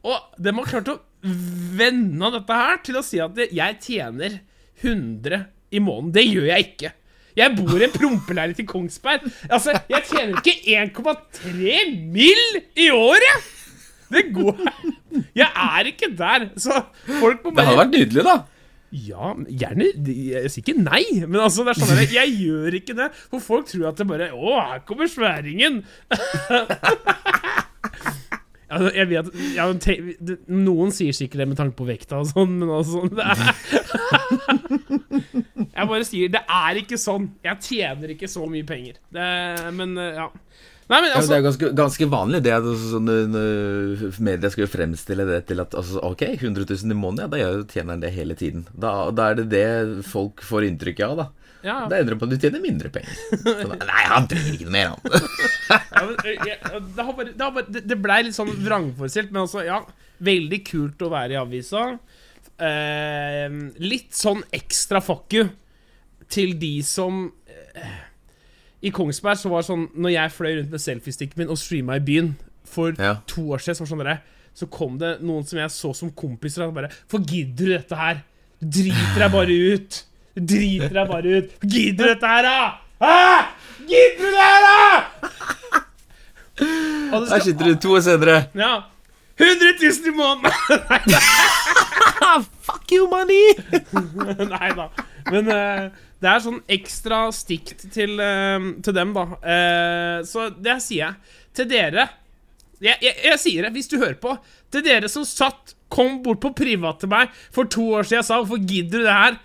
Og 0.08 0.40
de 0.40 0.54
har 0.58 0.70
klart 0.72 0.92
å 0.92 1.00
vende 1.22 2.32
dette 2.34 2.62
her 2.64 2.80
til 2.86 2.98
å 2.98 3.04
si 3.06 3.20
at 3.22 3.38
jeg 3.52 3.80
tjener 3.84 4.40
100 4.82 5.44
i 5.72 5.84
måneden. 5.84 6.14
Det 6.16 6.26
gjør 6.26 6.48
jeg 6.50 6.68
ikke. 6.72 6.94
Jeg 7.38 7.56
bor 7.58 7.78
i 7.80 7.86
en 7.88 7.94
prompeleilighet 7.96 8.64
i 8.64 8.68
Kongsberg. 8.70 9.26
Altså, 9.50 9.76
jeg 9.92 10.02
tjener 10.10 10.40
ikke 10.42 10.56
1,3 10.82 11.82
mill. 12.12 12.46
i 12.76 12.90
året! 12.94 13.50
Det 14.12 14.26
går 14.36 14.58
Jeg 15.40 15.48
er 15.56 15.88
ikke 15.92 16.10
der. 16.18 16.50
Så 16.60 16.82
folk 17.20 17.46
må 17.46 17.54
Det 17.56 17.64
hadde 17.68 17.80
vært 17.80 17.96
nydelig, 17.96 18.24
da. 18.28 18.36
Ja, 18.92 19.30
gjerne 19.48 19.86
Jeg 20.12 20.50
sier 20.52 20.66
ikke 20.66 20.82
nei, 20.84 21.06
men 21.24 21.40
altså, 21.40 21.64
det 21.64 21.72
er 21.72 21.80
sånn 21.80 22.02
at 22.04 22.12
jeg 22.12 22.34
gjør 22.42 22.76
ikke 22.82 22.96
det. 22.98 23.08
For 23.32 23.40
folk 23.44 23.70
tror 23.72 23.88
at 23.94 24.02
det 24.02 24.08
bare 24.10 24.28
Å, 24.36 24.58
her 24.74 24.82
kommer 24.88 25.08
sværingen! 25.12 25.80
Altså, 28.72 28.92
jeg 28.96 29.10
vet 29.12 29.32
jeg 29.56 29.80
te, 29.84 29.96
Noen 30.56 30.94
sier 30.96 31.16
sikkert 31.16 31.44
det 31.44 31.48
med 31.52 31.60
tanke 31.60 31.76
på 31.80 31.88
vekta 31.90 32.22
og 32.22 32.30
sånn, 32.32 32.58
men 32.62 32.72
altså 32.72 33.04
det 33.18 33.26
er, 33.26 33.42
Jeg 35.76 35.90
bare 35.90 36.08
sier 36.08 36.32
det 36.32 36.42
er 36.46 36.80
ikke 36.82 37.00
sånn. 37.00 37.30
Jeg 37.46 37.64
tjener 37.64 38.14
ikke 38.16 38.30
så 38.32 38.46
mye 38.50 38.68
penger. 38.68 39.00
Det, 39.14 39.28
men 39.78 39.96
eh, 40.00 40.20
ja. 40.20 40.30
Nei, 40.92 40.98
men 40.98 41.08
Ja, 41.08 41.14
det 41.14 41.20
altså 41.22 41.36
er 41.38 41.44
ganske, 41.46 41.68
ganske 41.78 42.08
vanlig 42.12 42.42
det 42.44 42.52
at 42.52 42.66
altså, 42.68 42.98
sånn, 42.98 43.12
når 43.32 44.18
media 44.24 44.52
skal 44.52 44.66
jo 44.66 44.72
fremstille 44.74 45.28
det 45.30 45.38
til 45.48 45.64
at 45.64 45.76
altså, 45.78 46.02
Ok, 46.04 46.26
100 46.34 46.66
000 46.68 46.92
i 46.92 46.98
måneden, 46.98 47.24
ja, 47.24 47.30
da 47.32 47.40
gjør 47.40 47.92
han 47.94 48.04
det 48.04 48.12
hele 48.16 48.36
tiden. 48.40 48.66
Da, 48.74 48.96
da 49.16 49.30
er 49.32 49.40
det 49.40 49.48
det 49.54 50.08
folk 50.10 50.44
får 50.44 50.68
inntrykk 50.68 51.06
av, 51.08 51.22
da. 51.22 51.30
Ja, 51.64 51.76
Da 51.90 51.98
endrer 52.00 52.16
det 52.16 52.20
på 52.22 52.28
at 52.28 52.32
du 52.34 52.38
tjener 52.42 52.62
mindre 52.64 52.90
penger. 52.94 53.16
Da- 53.46 53.78
nei, 53.86 54.04
han 54.10 54.28
trenger 54.32 54.54
ikke 54.58 54.68
noe 54.70 54.76
mer, 54.76 54.88
han. 54.94 55.02
Det, 56.22 57.04
har 57.04 57.14
bare, 57.14 57.32
det, 57.32 57.44
har 57.44 57.52
bare, 57.56 57.66
det, 57.72 57.82
det 57.88 57.98
blei 58.02 58.22
litt 58.26 58.36
sånn 58.38 58.50
vrangforestilt, 58.66 59.32
men 59.32 59.44
altså, 59.46 59.64
ja. 59.68 59.82
Veldig 60.22 60.60
kult 60.68 61.02
å 61.02 61.10
være 61.10 61.34
i 61.34 61.40
avisa. 61.40 61.84
Eh, 62.62 63.48
litt 63.82 64.14
sånn 64.14 64.44
ekstra 64.54 65.00
fuck 65.02 65.34
you 65.34 65.48
til 66.32 66.52
de 66.62 66.76
som 66.86 67.24
eh, 67.50 67.96
I 68.86 68.92
Kongsberg 68.94 69.40
så 69.42 69.50
var 69.52 69.64
det 69.64 69.68
sånn 69.72 69.88
Når 69.98 70.14
jeg 70.14 70.34
fløy 70.36 70.52
rundt 70.60 70.76
med 70.76 70.84
selfiesticken 70.84 71.42
min 71.42 71.50
og 71.52 71.58
streama 71.60 71.98
i 71.98 72.04
byen 72.06 72.30
for 72.72 72.94
Ja. 73.02 73.16
to 73.28 73.48
år 73.56 73.64
siden, 73.66 73.80
så, 73.82 73.84
var 73.84 73.90
sånn 73.96 74.04
dere, 74.06 74.20
så 74.56 74.68
kom 74.72 75.00
det 75.02 75.16
noen 75.26 75.44
som 75.50 75.58
jeg 75.60 75.74
så 75.74 75.90
som 75.98 76.14
kompiser, 76.16 76.68
og 76.70 76.78
bare 76.78 76.92
For 77.10 77.20
gidder 77.26 77.66
du 77.66 77.74
dette 77.74 77.98
her? 78.00 78.22
Du 78.62 78.68
driter 78.78 79.18
deg 79.26 79.34
bare 79.34 79.58
ut. 79.74 80.04
Du 80.36 80.46
driter 80.48 80.94
deg 80.96 81.10
bare 81.10 81.38
ut. 81.38 81.58
Gidder 81.66 82.04
du 82.04 82.10
dette 82.14 82.28
her, 82.32 82.48
da? 82.48 82.58
Gidder 83.90 84.22
du 84.22 84.30
det 84.32 84.46
her, 84.46 84.62
da? 84.68 85.84
Det 86.62 87.22
Der 87.30 87.40
sitter 87.44 87.66
du 87.66 87.76
to 87.76 88.02
senere. 88.02 88.44
ja. 88.56 88.74
100 89.42 89.74
000 89.82 90.08
i 90.08 90.12
måneden! 90.16 90.52
Fuck 92.62 92.92
you, 92.92 93.08
money! 93.10 93.56
Nei 94.54 94.72
da. 94.78 94.88
Men 95.32 95.50
uh, 95.50 95.88
det 96.22 96.30
er 96.30 96.44
sånn 96.44 96.60
ekstra 96.72 97.24
stikt 97.34 97.88
til, 97.94 98.18
uh, 98.22 98.72
til 98.86 98.96
dem, 98.98 99.14
da. 99.18 99.26
Uh, 99.42 100.18
så 100.28 100.50
det 100.54 100.78
sier 100.86 101.08
jeg. 101.08 101.38
Til 101.58 101.72
dere 101.72 102.08
jeg, 102.82 102.98
jeg, 103.04 103.16
jeg 103.28 103.40
sier 103.42 103.66
det, 103.66 103.74
hvis 103.76 103.90
du 103.92 103.98
hører 104.00 104.18
på. 104.22 104.36
Til 104.74 104.86
dere 104.86 105.10
som 105.12 105.26
satt, 105.28 105.76
kom 105.92 106.22
bort 106.24 106.40
på 106.42 106.54
privat 106.56 107.02
til 107.02 107.12
meg 107.12 107.34
for 107.54 107.68
to 107.70 107.90
år 107.98 108.08
siden 108.08 108.24
og 108.24 108.28
sa 108.28 108.38
'Hvorfor 108.40 108.62
gidder 108.64 109.02
du 109.02 109.06
det 109.06 109.18
her?' 109.18 109.40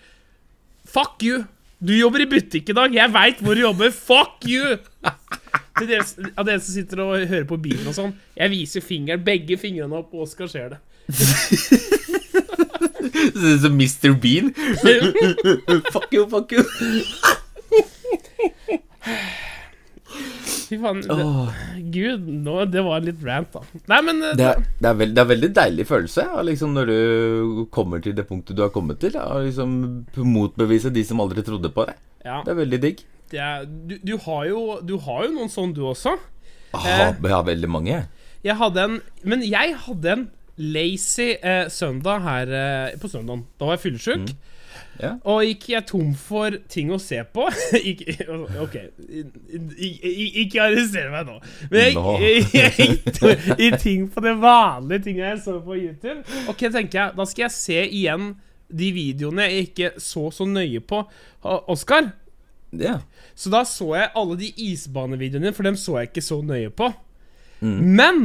Fuck 0.96 1.22
you. 1.22 1.44
Du 1.78 1.92
jobber 1.92 2.20
i 2.24 2.26
butikk 2.30 2.70
i 2.72 2.74
dag. 2.76 2.94
Jeg 2.94 3.12
veit 3.12 3.40
hvor 3.44 3.54
du 3.54 3.60
jobber. 3.60 3.90
Fuck 3.92 4.46
you! 4.48 4.78
Til 5.76 5.88
dere, 5.90 6.04
av 6.32 6.46
dere 6.48 6.60
som 6.64 6.72
sitter 6.72 7.02
og 7.04 7.26
hører 7.28 7.44
på 7.50 7.58
bilen 7.60 7.86
og 7.90 7.94
sånn. 7.98 8.14
Jeg 8.38 8.48
viser 8.54 8.80
fingeren, 8.84 9.24
begge 9.26 9.58
fingrene 9.60 9.96
opp, 9.98 10.14
og 10.16 10.20
Oskar 10.24 10.48
ser 10.48 10.68
det. 10.72 10.78
Som 13.60 13.76
Mr. 13.76 14.16
Bean. 14.16 14.54
fuck 15.94 16.08
you, 16.16 16.24
fuck 16.32 16.48
you. 16.56 16.64
Fy 20.66 20.78
faen. 20.82 21.02
Åh, 21.12 21.50
Gud, 21.94 22.26
nå, 22.46 22.56
det 22.70 22.82
var 22.86 23.04
litt 23.04 23.20
rant, 23.24 23.52
da. 23.54 23.62
Nei, 23.92 23.98
men 24.06 24.22
Det, 24.22 24.32
det, 24.40 24.46
er, 24.50 24.64
det, 24.80 24.88
er 24.90 24.98
veld, 25.00 25.14
det 25.16 25.22
er 25.22 25.28
veldig 25.30 25.50
deilig 25.60 25.86
følelse 25.88 26.24
liksom 26.48 26.72
når 26.76 26.90
du 26.90 27.60
kommer 27.74 28.02
til 28.02 28.16
det 28.18 28.26
punktet 28.28 28.58
du 28.58 28.64
har 28.64 28.72
kommet 28.74 29.00
til. 29.02 29.14
Ja, 29.18 29.38
liksom 29.42 29.76
Motbevise 30.26 30.90
de 30.94 31.04
som 31.06 31.22
aldri 31.22 31.44
trodde 31.46 31.70
på 31.74 31.86
deg. 31.88 32.00
ja, 32.26 32.40
Det 32.46 32.54
er 32.54 32.60
veldig 32.62 32.80
digg. 32.82 33.04
er, 33.32 33.66
du, 33.66 33.98
du, 34.02 34.16
har 34.26 34.46
jo, 34.50 34.62
du 34.82 34.96
har 35.06 35.26
jo 35.26 35.34
noen 35.36 35.52
sånn, 35.52 35.74
du 35.76 35.84
også. 35.86 36.16
Aha, 36.76 37.12
jeg 37.14 37.32
har 37.32 37.46
veldig 37.46 37.70
mange. 37.70 38.02
Jeg 38.44 38.58
hadde 38.60 38.82
en 38.82 38.98
Men 39.24 39.42
jeg 39.46 39.76
hadde 39.86 40.12
en 40.12 40.26
lazy 40.56 41.34
eh, 41.36 41.66
søndag 41.68 42.22
her 42.24 42.52
eh, 42.58 42.98
på 43.00 43.10
søndagen. 43.12 43.44
Da 43.60 43.68
var 43.68 43.76
jeg 43.76 43.84
fyllesyk. 43.86 44.30
Ja. 45.00 45.10
Og 45.28 45.42
gikk 45.44 45.66
jeg 45.74 45.86
tom 45.90 46.14
for 46.16 46.54
ting 46.72 46.88
å 46.94 46.98
se 47.02 47.18
på 47.34 47.44
ikke, 47.90 48.14
Ok, 48.62 48.76
i- 49.08 49.24
i- 49.76 49.98
i- 50.10 50.32
ikke 50.44 50.62
arrester 50.64 51.10
meg 51.12 51.26
nå. 51.28 51.36
Men 51.70 51.98
jeg, 52.22 52.46
jeg, 52.54 52.72
gikk 53.04 53.58
i 53.60 53.70
ting 53.82 54.06
på 54.14 54.22
det 54.24 54.34
vanlige 54.40 55.04
tinga 55.10 55.30
jeg 55.34 55.42
så 55.44 55.58
på 55.64 55.76
YouTube. 55.76 56.22
Ok, 56.48 56.64
tenker 56.72 57.00
jeg, 57.02 57.16
Da 57.18 57.26
skal 57.28 57.46
jeg 57.48 57.56
se 57.58 57.80
igjen 57.86 58.30
de 58.66 58.88
videoene 58.96 59.44
jeg 59.50 59.68
ikke 59.68 59.92
så 60.02 60.28
så 60.34 60.46
nøye 60.48 60.80
på. 60.82 61.04
Oskar, 61.44 62.12
Yeah. 62.76 62.98
Så 63.38 63.48
da 63.48 63.60
så 63.64 63.92
jeg 63.94 64.10
alle 64.18 64.34
de 64.36 64.48
isbanevideoene, 64.66 65.52
for 65.54 65.62
dem 65.64 65.76
så 65.78 66.00
jeg 66.00 66.08
ikke 66.10 66.24
så 66.26 66.40
nøye 66.44 66.68
på. 66.74 66.88
Mm. 67.62 67.76
Men 67.96 68.18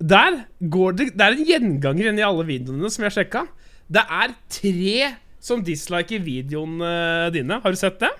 der 0.00 0.38
går 0.72 0.96
det 0.96 1.06
Det 1.18 1.26
er 1.26 1.36
en 1.36 1.44
gjenganger 1.46 2.08
inni 2.10 2.24
alle 2.26 2.46
videoene 2.48 2.90
som 2.90 3.04
jeg 3.06 3.14
sjekka. 3.18 3.44
Det 3.92 4.02
er 4.02 4.32
tre 4.50 5.10
som 5.40 5.62
disliker 5.64 6.22
videoene 6.24 7.30
dine. 7.34 7.60
Har 7.62 7.74
du 7.74 7.78
sett 7.78 8.00
det? 8.02 8.10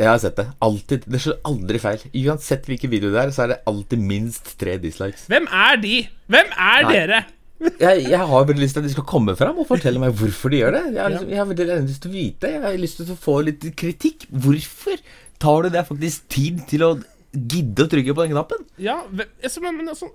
Jeg 0.00 0.08
har 0.08 0.18
sett 0.22 0.38
det. 0.40 0.46
Altid, 0.64 1.04
Det 1.06 1.20
slår 1.20 1.38
aldri 1.46 1.78
feil. 1.82 2.02
Uansett 2.24 2.66
hvilken 2.66 2.90
video 2.92 3.12
det 3.12 3.20
er, 3.22 3.32
så 3.34 3.44
er 3.44 3.52
det 3.52 3.60
alltid 3.70 4.02
minst 4.02 4.54
tre 4.60 4.78
dislikes. 4.82 5.28
Hvem 5.30 5.46
er 5.52 5.78
de? 5.82 5.94
Hvem 6.32 6.52
er 6.56 6.88
Nei. 6.88 6.92
dere? 6.96 7.22
Jeg, 7.78 8.08
jeg 8.10 8.18
har 8.18 8.46
veldig 8.48 8.58
lyst 8.58 8.74
til 8.74 8.82
at 8.82 8.86
de 8.88 8.90
skal 8.90 9.04
komme 9.06 9.36
fram 9.38 9.60
og 9.62 9.68
fortelle 9.68 10.00
meg 10.02 10.16
hvorfor 10.18 10.50
de 10.50 10.58
gjør 10.58 10.72
det. 10.74 10.80
Jeg 10.96 10.98
har, 10.98 11.12
liksom, 11.12 11.28
jeg 11.30 11.38
har 11.38 11.46
veldig 11.46 11.66
lyst 11.86 12.02
til 12.02 12.10
å 12.10 12.14
vite. 12.16 12.48
Jeg 12.50 12.62
har 12.64 12.80
lyst 12.82 12.98
til 12.98 13.12
å 13.14 13.18
få 13.22 13.34
litt 13.46 13.66
kritikk. 13.78 14.24
Hvorfor 14.34 15.04
tar 15.44 15.62
du 15.62 15.68
deg 15.76 15.86
faktisk 15.86 16.26
tid 16.34 16.58
til 16.72 16.82
å 16.88 16.88
gidde 17.30 17.86
å 17.86 17.92
trykke 17.92 18.16
på 18.18 18.24
den 18.24 18.34
knappen? 18.34 18.64
Ja, 18.82 18.96
altså, 19.44 19.62
men, 19.62 19.78
men 19.78 19.92
altså 19.94 20.10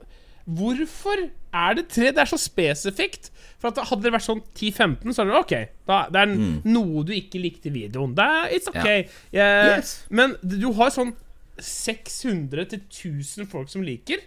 Hvorfor 0.47 1.17
er 1.53 1.73
det 1.75 1.87
tre? 1.91 2.11
Det 2.15 2.21
er 2.23 2.29
så 2.29 2.37
spesifikt. 2.39 3.31
For 3.59 3.67
at 3.73 3.81
Hadde 3.89 4.03
det 4.05 4.13
vært 4.13 4.23
sånn 4.27 4.41
10-15, 4.55 5.11
så 5.13 5.23
er 5.23 5.25
det 5.31 5.35
ok. 5.41 5.53
Da, 5.89 5.97
det 6.13 6.21
er 6.21 6.27
Mm. 6.35 6.61
noe 6.71 7.03
du 7.03 7.11
ikke 7.15 7.41
likte 7.41 7.67
i 7.67 7.73
videoen. 7.73 8.13
Det 8.15 8.23
er, 8.23 8.47
it's 8.55 8.67
ok. 8.69 8.85
Jeg- 9.33 9.77
Yes. 9.77 10.05
Men 10.09 10.35
du 10.45 10.71
har 10.73 10.89
sånn 10.93 11.15
600-1000 11.59 13.47
folk 13.49 13.69
som 13.69 13.81
liker. 13.83 14.17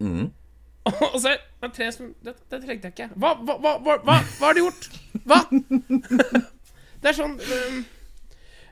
Mm. 0.00 0.30
Og 0.88 1.18
så 1.20 1.28
er 1.34 1.38
det 1.62 1.72
tre 1.74 1.90
som 1.92 2.14
Det, 2.24 2.34
det 2.50 2.60
trengte 2.64 2.88
jeg 2.88 2.94
ikke. 2.94 3.08
Hva, 3.18 3.34
hva, 3.42 3.56
hva, 3.58 3.72
hva, 3.82 3.96
hva, 4.04 4.18
har 4.46 4.54
du 4.54 4.60
gjort? 4.62 4.88
Hva? 5.26 5.42
Det 7.02 7.12
er 7.12 7.14
sånn 7.14 7.36
um, 7.38 7.76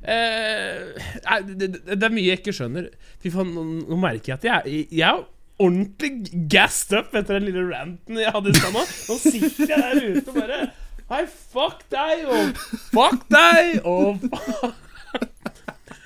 uh, 0.03 1.43
det, 1.47 1.57
det, 1.61 1.69
det 1.95 2.03
er 2.09 2.11
mye 2.15 2.25
jeg 2.33 2.41
ikke 2.41 2.55
skjønner. 2.57 2.89
Fy 3.23 3.31
faen, 3.31 3.53
nå, 3.55 3.63
nå 3.87 3.99
merker 4.03 4.33
jeg 4.33 4.39
at 4.41 4.47
jeg, 4.49 4.89
jeg 4.99 5.07
er 5.07 5.21
ordentlig 5.63 6.49
gassed 6.53 6.93
up 6.97 7.15
etter 7.17 7.39
den 7.39 7.49
lille 7.49 7.65
ranten 7.71 8.19
jeg 8.21 8.33
hadde 8.35 8.53
i 8.53 8.59
stad 8.59 8.75
nå. 8.75 8.83
Nå 8.85 9.19
sitter 9.23 9.73
jeg 9.73 9.79
der 9.83 10.03
ute 10.19 10.33
og 10.33 10.41
bare 10.41 10.65
Hei, 11.07 11.21
fuck 11.31 11.85
deg, 11.95 12.25
og 12.27 12.57
fuck 12.91 13.29
deg, 13.31 13.77
og 13.87 14.19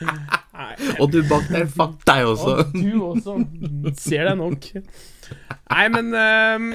Nei. 0.00 0.75
Og 1.00 1.09
du 1.12 1.23
bak 1.28 1.47
der, 1.49 1.64
fuck 1.73 1.97
deg 2.09 2.26
også. 2.28 2.52
Og 2.61 2.75
du 2.76 2.92
også. 3.07 3.38
Ser 4.00 4.28
deg 4.28 4.37
nok. 4.40 4.69
Nei, 5.73 5.87
men 5.95 6.12
ehm, 6.21 6.69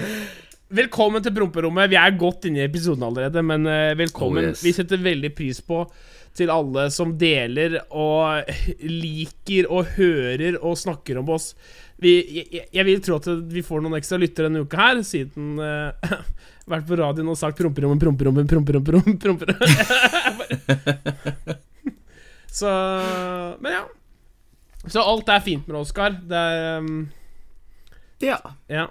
Velkommen 0.75 1.21
til 1.21 1.35
promperommet. 1.35 1.91
Vi 1.91 1.97
er 2.01 2.17
godt 2.17 2.47
inne 2.49 2.63
i 2.63 2.65
episoden 2.65 3.05
allerede, 3.05 3.43
men 3.45 3.67
eh, 3.69 3.93
velkommen. 3.97 4.49
Oh, 4.49 4.55
yes. 4.55 4.63
Vi 4.65 4.73
setter 4.73 4.97
veldig 5.05 5.29
pris 5.37 5.61
på 5.61 5.83
til 6.35 6.49
alle 6.51 6.89
som 6.91 7.13
deler 7.15 7.77
og 7.95 8.49
liker 8.81 9.69
og 9.71 9.93
hører 9.95 10.57
og 10.57 10.75
snakker 10.81 11.21
om 11.21 11.29
oss. 11.37 11.53
Vi, 12.03 12.11
jeg, 12.51 12.65
jeg 12.75 12.85
vil 12.89 12.99
tro 13.05 13.15
at 13.21 13.27
vi 13.53 13.61
får 13.63 13.79
noen 13.85 13.95
ekstra 13.95 14.17
lyttere 14.19 14.49
denne 14.49 14.65
uka 14.65 14.77
her, 14.81 14.99
siden 15.07 15.55
uh, 15.61 15.91
Vært 16.71 16.87
på 16.89 16.97
radioen 16.99 17.29
og 17.31 17.37
sagt 17.39 17.59
promperommet, 17.61 18.01
promperommet, 18.01 18.47
promperommet, 18.49 19.19
promperommet. 19.21 19.55
Så 22.55 22.67
Men 23.61 23.71
ja. 23.79 23.83
Så 24.87 25.01
alt 25.01 25.29
er 25.33 25.41
fint 25.45 25.65
med 25.69 25.79
Oskar. 25.79 26.13
Det 26.29 26.37
er 26.37 26.77
um, 26.83 27.07
Ja, 28.21 28.37
Ja. 28.69 28.87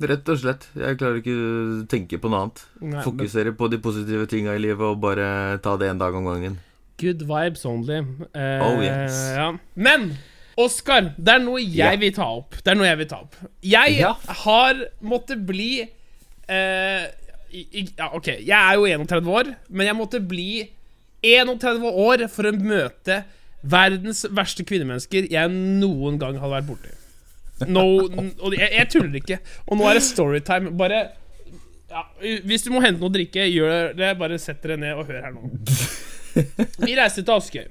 rett 0.00 0.28
og 0.28 0.38
slett. 0.42 0.66
Jeg 0.76 0.98
klarer 1.00 1.18
ikke 1.22 1.34
å 1.34 1.86
tenke 1.90 2.18
på 2.20 2.28
noe 2.30 2.44
annet. 2.46 2.62
Nei, 2.80 2.90
men 2.94 3.04
Fokusere 3.06 3.54
på 3.56 3.68
de 3.72 3.78
positive 3.82 4.26
tinga 4.30 4.54
i 4.54 4.60
livet 4.62 4.84
og 4.86 5.00
bare 5.02 5.56
ta 5.64 5.76
det 5.80 5.88
en 5.90 5.98
dag 6.02 6.14
om 6.14 6.26
gangen. 6.28 6.58
good 7.00 7.22
vibes 7.28 7.64
only. 7.68 7.98
Uh, 8.34 8.62
Oh, 8.64 8.80
yes. 8.82 9.16
ja. 9.36 9.50
Men 9.74 10.10
Oskar, 10.56 11.10
det 11.18 11.28
er 11.34 11.38
noe 11.44 11.60
jeg 11.60 11.76
Ja. 11.76 11.96
vil 12.00 12.12
ta 12.16 12.24
opp. 12.38 12.54
Det 12.64 12.72
er 12.72 12.78
noe 12.80 12.86
jeg 12.88 12.98
vil 13.02 13.06
ta 13.10 13.16
opp. 13.20 13.34
Jeg 13.62 13.98
Ja. 13.98 14.12
har 14.44 14.74
måttet 15.04 15.44
bli 15.46 15.82
eh, 16.48 17.06
i, 17.52 17.66
i, 17.72 17.88
Ja, 17.98 18.08
ok, 18.16 18.26
jeg 18.40 18.50
er 18.56 18.74
jo 18.74 18.86
31 18.86 19.28
år, 19.28 19.54
men 19.68 19.86
jeg 19.86 19.96
måtte 19.96 20.20
bli 20.26 20.68
31 21.22 21.84
år 21.92 22.28
for 22.28 22.44
å 22.48 22.52
møte 22.56 23.24
verdens 23.66 24.24
verste 24.30 24.62
kvinnemennesker 24.64 25.28
jeg 25.30 25.48
noen 25.50 26.18
gang 26.18 26.38
hadde 26.38 26.52
vært 26.54 26.66
borti. 26.70 26.92
No, 27.68 27.84
og 28.44 28.52
jeg, 28.54 28.68
jeg 28.72 28.88
tuller 28.92 29.14
ikke. 29.20 29.38
Og 29.66 29.78
nå 29.78 29.86
er 29.88 29.94
det 29.94 30.02
storytime. 30.04 30.70
Bare 30.76 30.98
ja, 31.90 32.02
Hvis 32.44 32.62
du 32.66 32.70
må 32.70 32.82
hente 32.84 33.00
noe 33.00 33.08
å 33.08 33.14
drikke, 33.14 33.46
gjør 33.48 33.94
det. 33.96 34.10
Bare 34.18 34.38
sett 34.38 34.60
dere 34.62 34.76
ned 34.76 34.92
og 34.94 35.06
hør 35.08 35.22
her 35.22 35.32
nå. 35.32 35.50
Vi 36.84 36.96
reiste 36.98 37.24
til 37.24 37.32
Askøy. 37.32 37.66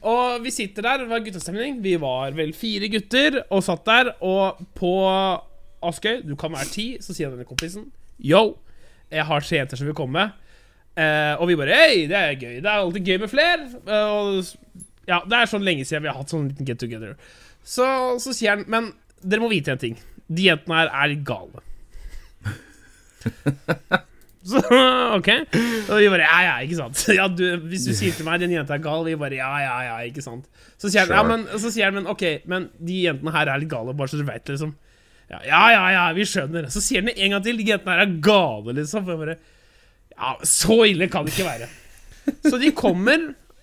Og 0.00 0.44
vi 0.44 0.52
sitter 0.54 0.86
der, 0.86 1.02
det 1.02 1.10
var 1.10 1.22
guttastemning. 1.24 1.80
Vi 1.84 1.96
var 2.00 2.34
vel 2.36 2.52
fire 2.56 2.88
gutter 2.92 3.40
og 3.48 3.64
satt 3.66 3.86
der. 3.88 4.12
Og 4.24 4.60
på 4.78 4.92
Askøy, 5.86 6.20
du 6.26 6.36
kan 6.38 6.52
være 6.54 6.70
ti, 6.70 6.86
så 7.00 7.16
sier 7.16 7.32
denne 7.32 7.48
kompisen 7.48 7.88
Yo, 8.20 8.58
jeg 9.10 9.24
har 9.24 9.40
tre 9.44 9.56
jenter 9.62 9.80
som 9.80 9.88
vil 9.88 9.96
komme. 9.96 10.26
Eh, 11.00 11.34
og 11.40 11.48
vi 11.48 11.56
bare 11.56 11.78
Hei, 11.78 12.04
det 12.10 12.18
er 12.18 12.36
gøy. 12.36 12.58
Det 12.60 12.68
er 12.68 12.76
alltid 12.76 13.08
gøy 13.08 13.20
med 13.22 13.32
flere. 13.32 13.70
Eh, 13.80 14.10
og 14.10 14.44
ja, 15.08 15.22
det 15.24 15.38
er 15.38 15.50
sånn 15.50 15.66
lenge 15.66 15.86
siden 15.88 16.04
vi 16.04 16.12
har 16.12 16.20
hatt 16.20 16.32
sånn 16.32 16.50
liten 16.50 16.68
get 16.68 16.80
together. 16.82 17.16
Så, 17.64 17.86
så 18.22 18.34
sier 18.36 18.54
han 18.54 18.66
Men 18.70 18.92
dere 19.20 19.42
må 19.42 19.50
vite 19.52 19.74
en 19.74 19.80
ting. 19.80 19.98
De 20.28 20.46
jentene 20.50 20.82
her 20.82 20.92
er 20.92 21.16
gale. 21.26 21.64
Så, 24.40 24.56
ok. 25.18 25.28
Og 25.90 25.98
vi 26.00 26.06
bare 26.08 26.24
ja, 26.24 26.38
ja, 26.46 26.54
ikke 26.64 26.76
sant. 26.78 26.96
Ja, 27.18 27.26
du, 27.28 27.44
hvis 27.68 27.84
du 27.88 27.92
sier 27.96 28.12
til 28.16 28.24
meg 28.28 28.40
den 28.42 28.54
jenta 28.54 28.74
er 28.76 28.82
gal, 28.84 29.02
vi 29.06 29.14
bare 29.20 29.36
ja, 29.36 29.50
ja, 29.60 29.76
ja, 29.90 29.96
ikke 30.08 30.22
sant. 30.24 30.44
Så 30.80 30.86
sier 30.88 31.00
han, 31.04 31.12
ja, 31.12 31.22
men, 31.26 31.40
så 31.60 31.68
sier 31.72 31.84
han 31.90 31.96
men 32.00 32.08
ok, 32.10 32.24
men 32.50 32.62
de 32.78 32.96
jentene 33.06 33.32
her 33.36 33.46
er 33.52 33.58
litt 33.60 33.72
gale, 33.72 33.92
bare 33.96 34.10
så 34.12 34.18
du 34.20 34.26
vet 34.28 34.46
liksom. 34.52 34.72
Ja, 35.30 35.38
ja, 35.46 35.62
ja, 35.70 35.84
ja, 35.94 36.04
vi 36.16 36.24
skjønner. 36.26 36.64
Så 36.72 36.80
sier 36.82 36.98
han 37.02 37.08
det 37.12 37.18
en 37.20 37.32
gang 37.36 37.44
til, 37.44 37.56
de 37.60 37.68
jentene 37.68 37.92
her 37.94 38.02
er 38.06 38.16
gale, 38.24 38.70
liksom. 38.80 39.00
For 39.04 39.10
jeg 39.14 39.22
bare 39.26 39.38
Ja, 40.16 40.28
så 40.48 40.76
ille 40.88 41.06
kan 41.12 41.24
det 41.26 41.32
ikke 41.36 41.50
være. 41.50 41.68
Så 42.44 42.56
de 42.60 42.68
kommer, 42.76 43.18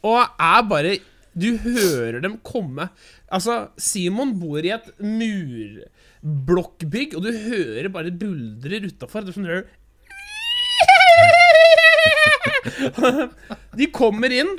og 0.05 0.19
er 0.23 0.61
bare 0.69 0.93
Du 1.37 1.57
hører 1.61 2.19
dem 2.23 2.35
komme. 2.45 2.85
Altså, 3.29 3.67
Simon 3.77 4.39
bor 4.39 4.57
i 4.63 4.71
et 4.73 4.87
murblokkbygg, 5.03 7.15
og 7.17 7.21
du 7.27 7.31
hører 7.43 7.89
bare 7.93 8.11
buldrer 8.23 8.87
utafor. 8.87 9.21
Det 9.21 9.29
er 9.33 9.37
sånn 9.37 9.51
hører 9.51 9.65
De 13.77 13.87
kommer 13.93 14.33
inn, 14.33 14.53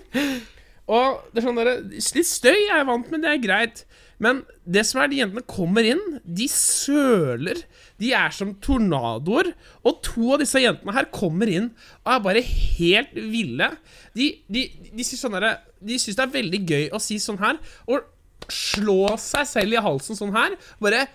og 0.89 1.25
det 1.33 1.41
er 1.41 1.45
sånn 1.45 1.59
der, 1.61 1.73
Litt 1.93 2.29
støy 2.29 2.55
er 2.55 2.79
jeg 2.79 2.89
vant 2.89 3.11
med, 3.13 3.25
det 3.25 3.33
er 3.33 3.43
greit. 3.43 3.83
Men 4.23 4.41
det 4.67 4.83
som 4.89 5.01
er, 5.01 5.11
de 5.11 5.21
jentene 5.21 5.45
kommer 5.47 5.87
inn, 5.87 6.01
de 6.25 6.49
søler. 6.51 7.61
De 8.03 8.11
er 8.17 8.33
som 8.35 8.55
tornadoer. 8.65 9.53
Og 9.87 10.01
to 10.07 10.33
av 10.35 10.43
disse 10.43 10.63
jentene 10.63 10.95
her 10.97 11.11
kommer 11.15 11.51
inn 11.51 11.71
og 12.03 12.13
er 12.17 12.25
bare 12.25 12.43
helt 12.43 13.15
ville. 13.15 13.71
De, 14.19 14.33
de, 14.51 14.65
de, 14.91 15.07
syns 15.07 15.23
sånn 15.23 15.39
de 15.39 15.99
det 15.99 16.25
er 16.25 16.35
veldig 16.35 16.63
gøy 16.67 16.89
å 16.91 17.03
si 17.03 17.21
sånn 17.23 17.39
her. 17.43 17.61
Og 17.87 18.03
slå 18.49 19.15
seg 19.21 19.47
selv 19.47 19.77
i 19.77 19.83
halsen 19.85 20.19
sånn 20.19 20.35
her. 20.35 20.57
Bare 20.83 21.07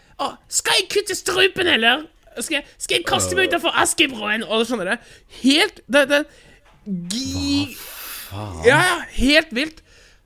'Skal 0.48 0.80
jeg 0.80 0.90
kutte 0.94 1.16
strupen, 1.18 1.68
eller?' 1.68 2.08
Skal 2.42 2.60
jeg, 2.60 2.66
skal 2.78 2.98
jeg 2.98 3.06
kaste 3.06 3.38
meg 3.38 3.52
utenfor 3.52 3.76
Askebroen? 3.84 4.44
Og 4.48 4.66
sånn 4.68 4.82
derre 4.84 5.00
Helt 5.42 5.84
Det, 5.88 6.08
det 6.10 6.24
gi, 7.14 7.76
Ja, 8.66 8.80
ja, 8.82 8.98
helt 9.16 9.54
vilt. 9.56 9.84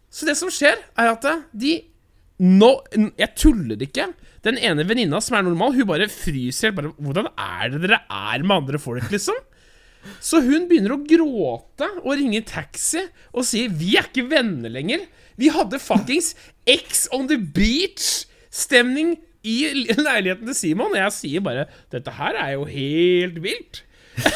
Så 0.10 0.26
det 0.26 0.38
som 0.40 0.50
skjer, 0.54 0.80
er 0.98 1.12
at 1.12 1.26
de 1.54 1.76
nå 2.38 2.72
Jeg 3.18 3.34
tuller 3.38 3.82
ikke. 3.82 4.12
Den 4.46 4.60
ene 4.62 4.86
venninna 4.88 5.20
som 5.24 5.38
er 5.38 5.46
normal, 5.48 5.74
hun 5.76 5.90
bare 5.90 6.08
fryser 6.12 6.70
helt. 6.70 6.78
Bare, 6.78 6.94
'Hvordan 6.96 7.30
er 7.34 7.70
det 7.74 7.82
dere 7.84 8.02
er 8.10 8.44
med 8.44 8.56
andre 8.56 8.80
folk?' 8.80 9.12
liksom. 9.12 9.36
Så 10.22 10.40
hun 10.42 10.68
begynner 10.70 10.94
å 10.96 11.04
gråte 11.04 11.88
og 12.04 12.14
ringer 12.16 12.46
taxi 12.48 13.02
og 13.34 13.44
sier 13.44 13.70
'Vi 13.70 13.98
er 13.98 14.08
ikke 14.08 14.30
venner 14.30 14.70
lenger'. 14.70 15.08
Vi 15.38 15.50
hadde 15.50 15.80
fuckings 15.80 16.36
X 16.66 17.08
on 17.12 17.28
the 17.28 17.38
beach-stemning 17.38 19.18
i 19.48 19.58
leiligheten 19.98 20.50
til 20.50 20.58
Simon. 20.58 20.94
Og 20.94 21.00
jeg 21.00 21.16
sier 21.16 21.46
bare 21.46 21.68
'Dette 21.92 22.16
her 22.20 22.40
er 22.44 22.56
jo 22.58 22.66
helt 22.70 23.42
vilt'. 23.44 23.84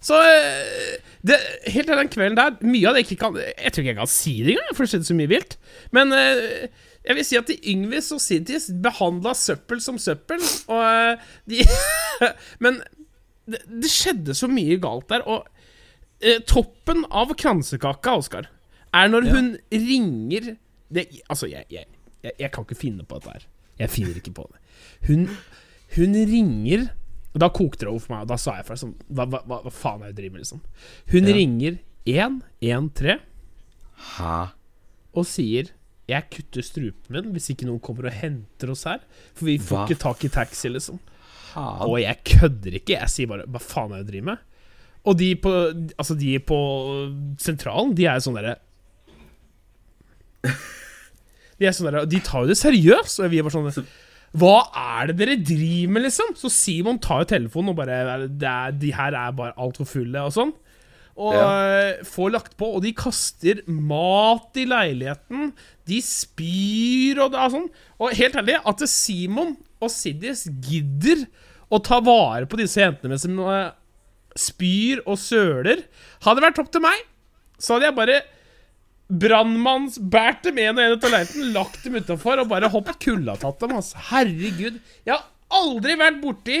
Så 0.00 0.16
eh, 0.16 1.00
det, 1.20 1.36
helt 1.68 1.90
til 1.90 1.98
den 1.98 2.08
kvelden 2.08 2.38
der 2.38 2.56
Mye 2.64 2.88
av 2.88 2.96
det 2.96 3.04
ikke 3.04 3.18
kan 3.20 3.36
Jeg 3.36 3.72
tror 3.72 3.82
ikke 3.84 3.92
jeg 3.92 3.98
kan 3.98 4.10
si 4.10 4.32
det 4.40 4.54
engang, 4.54 4.72
for 4.76 4.84
det 4.84 4.92
skjedde 4.92 5.08
så 5.10 5.16
mye 5.18 5.30
vilt. 5.30 5.56
Men 5.92 6.14
eh, 6.16 6.68
jeg 7.04 7.16
vil 7.16 7.26
si 7.26 7.38
at 7.40 7.50
de 7.50 7.56
Yngvis 7.72 8.10
og 8.16 8.22
Sintis 8.24 8.70
behandla 8.84 9.34
søppel 9.36 9.82
som 9.84 10.00
søppel. 10.00 10.42
Og 10.72 10.82
eh, 10.84 11.28
de 11.52 11.64
Men 12.64 12.80
det, 13.50 13.62
det 13.68 13.92
skjedde 13.92 14.36
så 14.36 14.48
mye 14.50 14.80
galt 14.82 15.08
der. 15.12 15.24
Og 15.28 15.44
eh, 16.24 16.40
toppen 16.48 17.04
av 17.10 17.32
kransekaka, 17.36 18.16
Oskar, 18.20 18.50
er 18.96 19.12
når 19.12 19.28
hun 19.30 19.54
ringer 19.72 20.54
det, 20.90 21.06
Altså, 21.30 21.46
jeg, 21.46 21.68
jeg, 21.70 21.86
jeg, 22.22 22.32
jeg 22.38 22.50
kan 22.52 22.64
ikke 22.66 22.78
finne 22.80 23.04
på 23.08 23.18
dette 23.20 23.30
her. 23.36 23.46
Jeg 23.80 23.90
finner 23.90 24.16
ikke 24.20 24.34
på 24.36 24.44
det. 24.52 24.58
Hun, 25.08 25.26
hun 25.96 26.14
ringer 26.30 26.88
og 27.32 27.38
Da 27.40 27.46
kokte 27.54 27.84
det 27.86 27.88
over 27.92 28.00
for 28.02 28.12
meg, 28.14 28.22
og 28.24 28.28
da 28.32 28.36
sa 28.42 28.56
jeg 28.58 28.66
fra 28.66 28.74
sånn 28.80 28.96
Hva, 29.06 29.22
hva, 29.30 29.38
hva, 29.46 29.70
faen 29.70 30.00
er 30.02 30.10
det 30.10 30.16
du 30.16 30.22
driver 30.22 30.32
med, 30.34 30.40
liksom? 30.42 30.60
Hun 31.12 31.28
Ja. 31.30 31.34
ringer 31.36 31.76
113 32.10 33.20
Hæ? 34.16 34.38
og 35.14 35.26
sier 35.26 35.70
jeg 36.10 36.26
kutter 36.34 36.62
strupen 36.66 37.14
min 37.14 37.28
hvis 37.36 37.50
ikke 37.52 37.68
noen 37.68 37.78
kommer 37.86 38.08
og 38.10 38.16
henter 38.18 38.72
oss 38.72 38.82
her. 38.88 38.98
For 39.38 39.46
vi 39.46 39.58
får 39.62 39.76
Hva? 39.76 39.84
ikke 39.86 40.00
tak 40.02 40.24
i 40.26 40.30
taxi, 40.34 40.68
liksom. 40.72 40.98
Faen. 41.52 41.84
Og 41.86 42.00
jeg 42.02 42.18
kødder 42.26 42.74
ikke. 42.80 42.96
Jeg 42.98 43.10
sier 43.14 43.30
bare 43.30 43.46
Hva 43.46 43.60
faen 43.62 43.92
er 43.94 44.02
det 44.02 44.08
du 44.08 44.12
driver 44.16 44.26
med? 44.32 44.38
Og 45.06 45.16
de 45.18 45.28
på 45.38 45.52
Altså 45.98 46.16
de 46.18 46.34
på 46.42 46.58
sentralen, 47.38 47.94
de 47.94 48.06
er 48.10 48.18
jo 48.18 48.26
sånn 48.26 48.40
derre 48.40 48.56
De 51.60 51.68
er 51.68 51.76
sånn 51.76 51.90
derre 51.90 52.06
De 52.08 52.22
tar 52.24 52.46
jo 52.46 52.50
det 52.50 52.58
seriøst, 52.60 53.20
og 53.20 53.30
vi 53.32 53.40
er 53.40 53.46
bare 53.46 53.56
sånn 53.74 53.92
Hva 54.40 54.56
er 54.96 55.10
det 55.10 55.18
dere 55.20 55.36
driver 55.42 55.94
med, 55.96 56.06
liksom? 56.08 56.32
Så 56.38 56.50
Simon 56.54 57.00
tar 57.02 57.24
jo 57.24 57.30
telefonen 57.34 57.74
og 57.74 57.78
bare 57.82 58.26
det 58.26 58.48
er, 58.48 58.74
De 58.80 58.92
her 58.96 59.16
er 59.18 59.36
bare 59.36 59.56
altfor 59.60 59.88
fulle, 59.90 60.24
og 60.24 60.34
sånn. 60.36 60.54
Og 61.20 61.34
ja. 61.36 61.48
får 62.06 62.30
lagt 62.32 62.54
på, 62.56 62.68
og 62.78 62.84
de 62.84 62.94
kaster 62.96 63.60
mat 63.68 64.56
i 64.56 64.64
leiligheten. 64.70 65.50
De 65.90 65.98
spyr 66.04 67.20
og 67.20 67.34
det 67.34 67.42
er 67.42 67.52
sånn. 67.52 67.68
Og 68.00 68.16
helt 68.16 68.38
ærlig, 68.40 68.56
at 68.72 68.86
Simon 68.88 69.52
og 69.80 69.92
Siddis 69.92 70.46
gidder 70.64 71.26
å 71.70 71.80
ta 71.84 72.00
vare 72.04 72.48
på 72.48 72.58
disse 72.60 72.80
jentene 72.80 73.18
som 73.20 73.36
de 73.36 73.60
spyr 74.38 75.02
og 75.06 75.18
søler 75.18 75.84
Hadde 76.22 76.38
det 76.38 76.44
vært 76.44 76.60
opp 76.62 76.70
til 76.74 76.84
meg, 76.84 77.00
så 77.58 77.74
hadde 77.74 77.88
jeg 77.88 77.96
bare 77.98 78.20
brannmannsbært 79.10 80.44
dem 80.46 80.60
en 80.62 80.78
og 80.78 80.84
en 80.84 80.94
av 80.94 81.06
leiligheten, 81.10 81.50
lagt 81.54 81.82
dem 81.84 81.98
utafor 81.98 82.42
og 82.42 82.50
bare 82.52 82.70
hoppet 82.70 83.00
kullatatt 83.02 83.60
dem. 83.62 83.74
Altså. 83.80 83.98
Herregud. 84.10 84.78
Jeg 85.06 85.16
har 85.16 85.26
aldri 85.60 85.96
vært 85.98 86.20
borti 86.22 86.60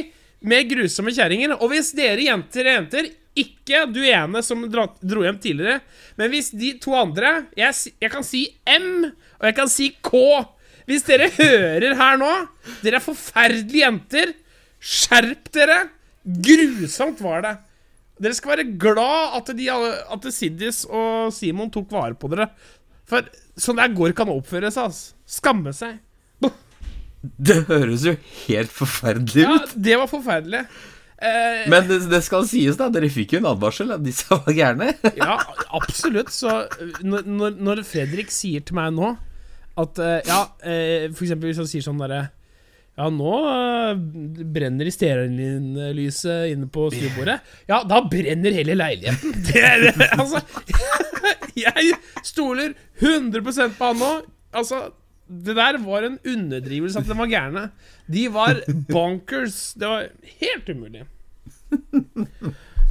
med 0.50 0.70
grusomme 0.72 1.14
kjerringer. 1.14 1.54
Og 1.60 1.72
hvis 1.72 1.92
dere 1.96 2.26
jenter 2.26 2.66
er 2.66 2.78
jenter 2.78 3.10
ikke 3.40 3.84
du 3.92 4.00
ene 4.02 4.42
som 4.42 4.64
dro 4.66 5.22
hjem 5.22 5.38
tidligere, 5.40 5.78
men 6.18 6.32
hvis 6.32 6.50
de 6.58 6.72
to 6.82 6.96
andre 6.98 7.44
jeg, 7.56 7.92
jeg 8.02 8.12
kan 8.12 8.26
si 8.26 8.42
M, 8.66 9.06
og 9.38 9.46
jeg 9.46 9.56
kan 9.56 9.70
si 9.70 9.92
K. 10.02 10.22
Hvis 10.90 11.06
dere 11.06 11.28
hører 11.30 11.94
her 11.94 12.16
nå 12.18 12.30
Dere 12.82 12.98
er 12.98 13.04
forferdelige 13.04 13.84
jenter. 13.84 14.32
Skjerp 14.80 15.50
dere! 15.54 15.84
Grusomt 16.24 17.20
var 17.22 17.44
det. 17.44 17.52
Dere 18.20 18.36
skal 18.36 18.52
være 18.54 18.68
glad 18.80 19.38
at, 19.38 19.50
de, 19.56 19.66
at 19.72 20.28
Siddis 20.34 20.82
og 20.86 21.32
Simon 21.32 21.70
tok 21.72 21.88
vare 21.94 22.14
på 22.20 22.28
dere. 22.32 22.50
For 23.08 23.24
sånn 23.60 23.80
der 23.80 23.94
går 23.96 24.12
ikke 24.12 24.26
an 24.26 24.32
å 24.34 24.38
oppføre 24.42 24.70
seg. 24.70 24.90
altså. 24.90 25.16
Skamme 25.40 25.72
seg. 25.76 25.98
Det 27.20 27.58
høres 27.68 28.04
jo 28.06 28.14
helt 28.46 28.70
forferdelig 28.72 29.44
ut. 29.44 29.50
Ja, 29.50 29.80
det 29.88 29.96
var 30.00 30.08
forferdelig. 30.08 30.60
Eh, 31.20 31.66
Men 31.68 31.84
det, 31.88 31.98
det 32.08 32.22
skal 32.24 32.46
sies, 32.48 32.78
da. 32.80 32.86
Dere 32.92 33.10
fikk 33.12 33.34
jo 33.34 33.40
en 33.42 33.48
advarsel. 33.50 33.92
At 33.96 34.04
disse 34.06 34.28
var 34.32 34.54
gærne. 34.56 34.94
ja, 35.20 35.34
absolutt. 35.76 36.32
Så 36.32 36.48
eh, 36.80 36.94
når, 37.04 37.26
når, 37.28 37.58
når 37.60 37.82
Fredrik 37.88 38.32
sier 38.32 38.64
til 38.64 38.78
meg 38.80 38.94
nå 38.96 39.14
at 39.80 40.00
eh, 40.02 40.20
Ja, 40.28 40.40
eh, 40.64 41.08
for 41.12 41.26
eksempel 41.26 41.52
hvis 41.52 41.60
han 41.60 41.68
sier 41.70 41.84
sånn 41.84 42.00
derre 42.00 42.22
ja, 42.98 43.06
nå 43.14 43.34
uh, 43.46 43.98
brenner 44.52 44.90
stearinlyset 44.92 46.50
inne 46.52 46.68
på 46.72 46.88
stuebordet. 46.92 47.38
Ja, 47.70 47.82
da 47.88 48.02
brenner 48.04 48.56
hele 48.56 48.76
leiligheten. 48.76 49.36
Det, 49.50 49.62
det, 49.96 50.10
altså 50.16 50.42
Jeg 51.60 51.94
stoler 52.26 52.74
100% 53.00 53.78
på 53.78 53.90
han 53.92 54.02
nå. 54.02 54.10
Altså, 54.56 54.90
det 55.30 55.56
der 55.56 55.78
var 55.82 56.06
en 56.06 56.18
underdrivelse 56.26 57.00
at 57.00 57.08
de 57.08 57.16
var 57.18 57.30
gærne. 57.30 57.64
De 58.10 58.26
var 58.32 58.62
bonkers. 58.90 59.72
Det 59.78 59.88
var 59.88 60.08
helt 60.42 60.70
umulig. 60.74 61.04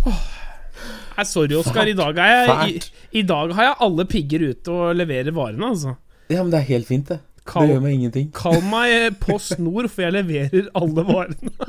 Oh. 0.08 0.28
Nei, 1.18 1.26
sorry, 1.28 1.56
Oskar. 1.60 1.90
I 1.90 1.96
er 2.24 2.52
i, 2.70 2.78
I 3.20 3.24
dag 3.28 3.52
har 3.58 3.66
jeg 3.70 3.80
alle 3.86 4.06
pigger 4.08 4.46
ute 4.52 4.72
og 4.72 4.96
leverer 4.96 5.36
varene, 5.36 5.74
altså. 5.74 5.98
Ja, 6.30 6.44
men 6.44 6.54
det 6.54 6.62
er 6.62 6.70
helt 6.70 6.88
fint, 6.88 7.10
det. 7.10 7.20
Kall- 7.50 7.66
Det 7.68 7.74
gjør 7.76 7.84
meg 7.88 7.94
ingenting. 7.98 8.30
Kall 8.42 8.60
meg 8.70 9.18
Post 9.24 9.58
Nord, 9.60 9.90
for 9.90 10.06
jeg 10.06 10.14
leverer 10.20 10.70
alle 10.78 11.06
varene. 11.08 11.54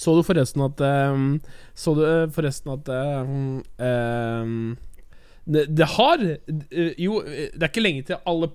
Så 0.00 0.14
du 0.16 0.22
forresten 0.24 0.62
at 0.64 0.80
um, 1.12 1.26
Så 1.76 1.92
du 1.96 2.02
eh, 2.06 2.26
forresten 2.32 2.72
at 2.72 2.88
um, 2.92 3.60
um, 3.80 4.76
det, 5.50 5.66
det 5.76 5.86
har 5.96 6.22
eh, 6.24 6.92
Jo, 7.00 7.20
eh, 7.24 7.50
det 7.52 7.62
er 7.66 7.70
ikke 7.72 7.84
lenge 7.84 8.06
til 8.08 8.20
alle 8.28 8.48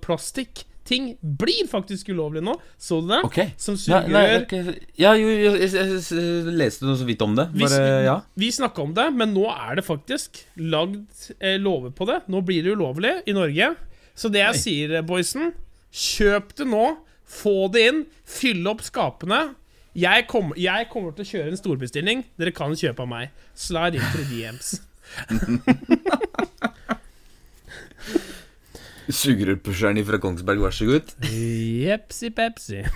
plastikk-ting 0.86 1.16
blir 1.20 1.66
faktisk 1.68 2.08
ulovlig 2.08 2.42
nå. 2.42 2.54
Så 2.78 3.00
du 3.00 3.08
det? 3.08 3.22
Ok. 3.24 3.38
Som 3.58 3.76
sugerør 3.76 4.08
nei, 4.08 4.22
nei, 4.22 4.42
okay. 4.42 4.74
ja 4.96 5.14
jo, 5.16 5.28
jo, 5.28 5.54
jeg, 5.56 5.70
jeg, 5.74 6.02
jeg 6.10 6.54
leste 6.56 6.86
noe 6.86 6.96
så 6.96 7.04
vidt 7.04 7.22
om 7.22 7.34
det. 7.36 7.48
Vi, 7.52 7.64
Bare, 7.64 8.02
ja. 8.04 8.20
vi 8.34 8.50
snakka 8.52 8.82
om 8.82 8.94
det, 8.94 9.10
men 9.14 9.34
nå 9.34 9.46
er 9.50 9.76
det 9.76 9.84
faktisk 9.86 10.46
lagd 10.56 11.32
eh, 11.40 11.58
lover 11.58 11.90
på 11.90 12.06
det. 12.06 12.22
Nå 12.28 12.40
blir 12.46 12.62
det 12.64 12.72
ulovlig 12.76 13.22
i 13.26 13.32
Norge. 13.36 13.74
Så 14.16 14.28
det 14.32 14.40
jeg 14.40 14.54
Oi. 14.54 14.62
sier, 14.62 14.94
eh, 14.96 15.06
boysen 15.06 15.52
Kjøp 15.96 16.56
det 16.58 16.66
nå. 16.68 16.96
Få 17.26 17.68
det 17.72 17.86
inn. 17.88 18.02
Fyll 18.28 18.66
opp 18.68 18.82
skapene. 18.84 19.54
Jeg, 19.96 20.26
kom, 20.28 20.52
jeg 20.60 20.90
kommer 20.92 21.14
til 21.16 21.24
å 21.24 21.30
kjøre 21.30 21.48
en 21.54 21.60
storbestilling. 21.60 22.26
Dere 22.36 22.52
kan 22.52 22.76
kjøpe 22.76 23.00
av 23.06 23.08
meg. 23.08 23.32
Slide 23.56 23.96
inn 23.96 24.12
til 24.12 24.24
DMs. 24.28 24.76
Sugerørpusheren 29.08 30.00
fra 30.08 30.18
Kongsberg, 30.22 30.58
vær 30.64 30.74
så 30.74 30.86
god. 30.88 31.12
Jepsi 31.30 32.30
pepsi. 32.34 32.82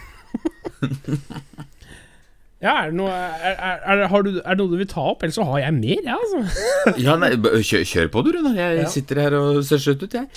Ja, 2.61 2.75
er 2.85 2.91
det 2.91 2.97
noe 2.99 3.09
er, 3.09 3.55
er, 3.89 4.03
har 4.13 4.25
du, 4.27 4.35
er 4.37 4.53
det 4.53 4.61
noe 4.61 4.69
du 4.69 4.77
vil 4.83 4.89
ta 4.91 5.01
opp? 5.15 5.23
Ellers 5.25 5.39
så 5.39 5.47
har 5.49 5.63
jeg 5.63 5.73
mer, 5.79 6.03
jeg, 6.05 6.13
altså. 6.13 6.41
Ja, 7.07 7.15
nei, 7.17 7.31
kjør, 7.65 7.87
kjør 7.89 8.11
på 8.13 8.23
du, 8.27 8.35
Runar. 8.37 8.59
Jeg 8.59 8.83
Ja. 8.83 8.91
sitter 8.93 9.21
her 9.23 9.37
og 9.39 9.63
ser 9.65 9.81
søt 9.81 10.03
ut, 10.05 10.13
jeg. 10.19 10.29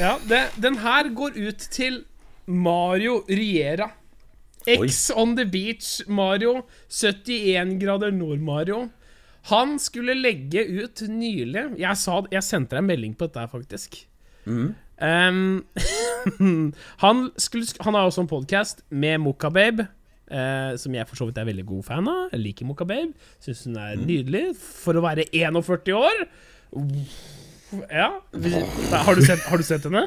Ja, 0.00 0.16
det, 0.26 0.40
den 0.58 0.80
her 0.82 1.06
går 1.14 1.38
ut 1.38 1.68
til 1.70 2.00
Mario 2.50 3.20
Riera. 3.30 3.92
X 4.66 5.04
on 5.14 5.36
the 5.38 5.46
beach 5.46 6.00
Mario. 6.10 6.64
71 6.90 7.78
grader 7.78 8.10
nord-Mario. 8.10 8.88
Han 9.52 9.78
skulle 9.80 10.18
legge 10.18 10.64
ut 10.82 11.00
nylig 11.08 11.78
Jeg, 11.78 11.94
sa, 11.96 12.18
jeg 12.34 12.42
sendte 12.44 12.74
deg 12.74 12.82
en 12.82 12.90
melding 12.90 13.14
på 13.16 13.30
dette 13.30 13.46
faktisk. 13.54 14.00
faktisk. 14.42 14.74
Um, 14.98 15.64
han, 17.04 17.30
skulle, 17.38 17.66
han 17.80 17.94
har 17.94 18.08
også 18.08 18.24
en 18.24 18.30
podkast 18.30 18.84
med 18.90 19.18
Mokababe, 19.18 19.88
Uh, 20.28 20.76
som 20.76 20.92
jeg 20.92 21.08
for 21.08 21.16
så 21.16 21.24
vidt 21.24 21.38
er 21.40 21.46
veldig 21.48 21.62
god 21.64 21.84
fan 21.86 22.08
av. 22.10 22.26
Jeg 22.34 22.42
liker 22.42 22.66
Mokababe. 22.68 23.14
Syns 23.40 23.62
hun 23.64 23.78
er 23.80 23.94
nydelig 23.96 24.42
for 24.60 24.98
å 24.98 25.00
være 25.00 25.24
41 25.32 25.94
år. 25.96 26.18
Ja. 27.88 28.10
Har 29.06 29.16
du 29.16 29.22
sett, 29.24 29.46
har 29.48 29.56
du 29.56 29.64
sett 29.64 29.88
henne? 29.88 30.02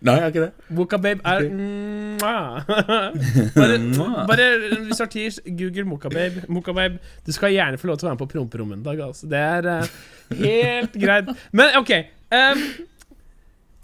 Nei, 0.00 0.14
jeg 0.14 0.22
har 0.22 0.32
ikke 0.32 0.46
det. 0.46 0.72
Mokababe 0.78 1.20
er 1.24 1.46
Mwah. 1.52 2.64
bare, 3.60 3.78
bare 4.32 4.48
hvis 4.86 4.96
du 4.96 5.04
har 5.04 5.12
tid, 5.12 5.38
google 5.60 5.84
Mokababe. 5.92 6.48
Mokababe. 6.48 6.98
Du 7.26 7.32
skal 7.36 7.52
gjerne 7.52 7.76
få 7.76 7.92
lov 7.92 8.00
til 8.00 8.08
å 8.08 8.10
være 8.10 8.16
med 8.16 8.24
på 8.24 8.32
promperommet 8.32 8.80
en 8.80 8.84
dag. 8.88 9.06
Altså. 9.10 9.28
Det 9.28 9.40
er 9.44 9.72
uh, 9.72 9.96
helt 10.40 11.00
greit. 11.04 11.32
Men 11.52 11.80
OK. 11.80 11.96
Um, 12.32 12.68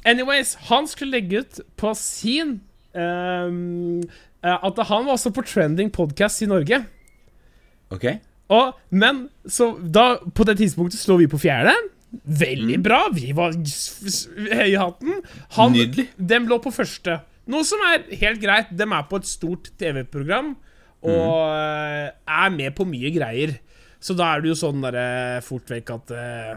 anyways, 0.09 0.55
han 0.69 0.89
skulle 0.91 1.19
legge 1.19 1.43
ut 1.43 1.63
på 1.81 1.95
sin 1.99 2.61
um, 2.95 4.03
eh, 4.43 4.59
At 4.67 4.83
han 4.89 5.07
var 5.07 5.17
også 5.17 5.33
på 5.35 5.45
trending 5.47 5.93
podcast 5.93 6.43
i 6.43 6.51
Norge. 6.51 6.83
Ok. 7.93 8.07
Og, 8.53 8.79
men 8.91 9.27
så 9.49 9.73
da, 9.81 10.17
på 10.35 10.45
det 10.49 10.59
tidspunktet 10.61 11.01
slo 11.01 11.17
vi 11.21 11.31
på 11.31 11.41
fjerde. 11.41 11.75
Veldig 12.13 12.79
bra. 12.85 13.05
Vi 13.15 13.33
var 13.37 13.55
høye 13.57 14.69
i 14.69 14.79
hatten. 14.81 15.23
Han, 15.57 15.77
Nydelig. 15.77 16.11
Dem 16.17 16.49
lå 16.51 16.59
på 16.63 16.75
første. 16.75 17.21
Noe 17.51 17.65
som 17.67 17.81
er 17.89 18.05
helt 18.21 18.43
greit. 18.43 18.73
Dem 18.77 18.93
er 18.95 19.07
på 19.09 19.21
et 19.23 19.29
stort 19.29 19.73
TV-program 19.81 20.55
og 21.03 21.39
mm. 21.51 22.21
er 22.31 22.53
med 22.55 22.77
på 22.79 22.87
mye 22.87 23.11
greier. 23.15 23.57
Så 24.03 24.15
da 24.19 24.33
er 24.35 24.43
det 24.43 24.53
jo 24.53 24.59
sånn 24.59 24.83
derre 24.85 25.41
fort 25.47 25.71
vekk 25.71 25.91
at 25.95 26.13
eh, 26.15 26.53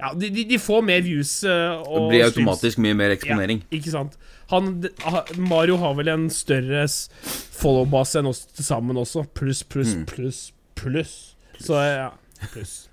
Ja, 0.00 0.12
de, 0.16 0.30
de, 0.32 0.44
de 0.48 0.58
får 0.58 0.82
mer 0.86 1.00
views. 1.04 1.32
Og 1.44 1.48
Det 1.48 1.84
blir 1.84 2.08
blir 2.08 2.24
streams. 2.24 2.32
automatisk 2.32 2.78
mye 2.84 2.96
mer 2.96 3.10
eksponering. 3.14 3.62
Ja, 3.70 3.76
ikke 3.78 3.92
sant. 3.92 4.16
Han, 4.50 4.70
Mario 5.36 5.76
har 5.78 5.94
vel 5.98 6.08
en 6.10 6.28
større 6.34 6.86
follow-base 7.60 8.18
enn 8.22 8.30
oss 8.32 8.46
til 8.50 8.64
sammen 8.66 8.96
også. 8.98 9.26
Pluss, 9.36 9.60
pluss, 9.62 9.92
Mm. 9.94 10.06
pluss, 10.10 10.40
pluss. 10.74 11.12
Så 11.60 11.74
ja. 11.84 12.08
Pluss. 12.52 12.88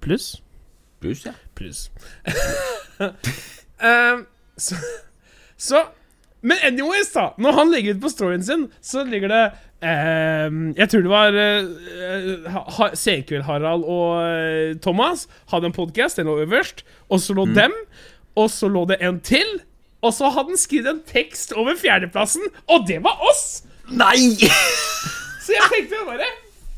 Pluss? 0.00 0.30
Pluss, 1.00 1.26
ja. 1.28 1.32
Pluss. 1.54 1.90
Ehm, 3.80 4.26
så, 4.56 4.74
så 5.56 5.84
Men 6.42 6.58
anyways, 6.64 7.12
da. 7.12 7.34
Når 7.38 7.52
han 7.52 7.70
legger 7.72 7.94
ut 7.94 8.00
på 8.02 8.10
storyen 8.12 8.42
sin, 8.44 8.66
så 8.80 9.04
ligger 9.04 9.28
det 9.28 9.40
Jeg 9.80 10.90
tror 10.92 11.04
det 11.06 11.10
var 11.10 11.32
uh, 11.32 12.48
ha, 12.76 12.88
Senkveld-Harald 12.92 13.86
og 13.88 14.18
eh, 14.26 14.74
Thomas 14.84 15.24
hadde 15.48 15.70
en 15.70 15.76
podkast. 15.76 16.20
Den 16.20 16.28
lå 16.28 16.36
øverst. 16.44 16.84
Og 17.08 17.22
så 17.24 17.36
lå 17.36 17.46
dem. 17.56 17.72
Og 18.36 18.50
så 18.52 18.68
lå 18.68 18.84
det 18.90 19.00
en 19.00 19.20
til. 19.24 19.60
Og 20.04 20.12
så 20.16 20.28
hadde 20.32 20.52
han 20.52 20.60
skrevet 20.60 20.92
en 20.92 21.02
tekst 21.08 21.52
over 21.56 21.76
fjerdeplassen, 21.76 22.46
og 22.72 22.86
det 22.88 23.02
var 23.04 23.20
oss! 23.28 23.62
Nei! 23.90 24.16
Så 25.44 25.52
jeg 25.56 25.66
tenkte 25.72 26.04
bare 26.06 26.28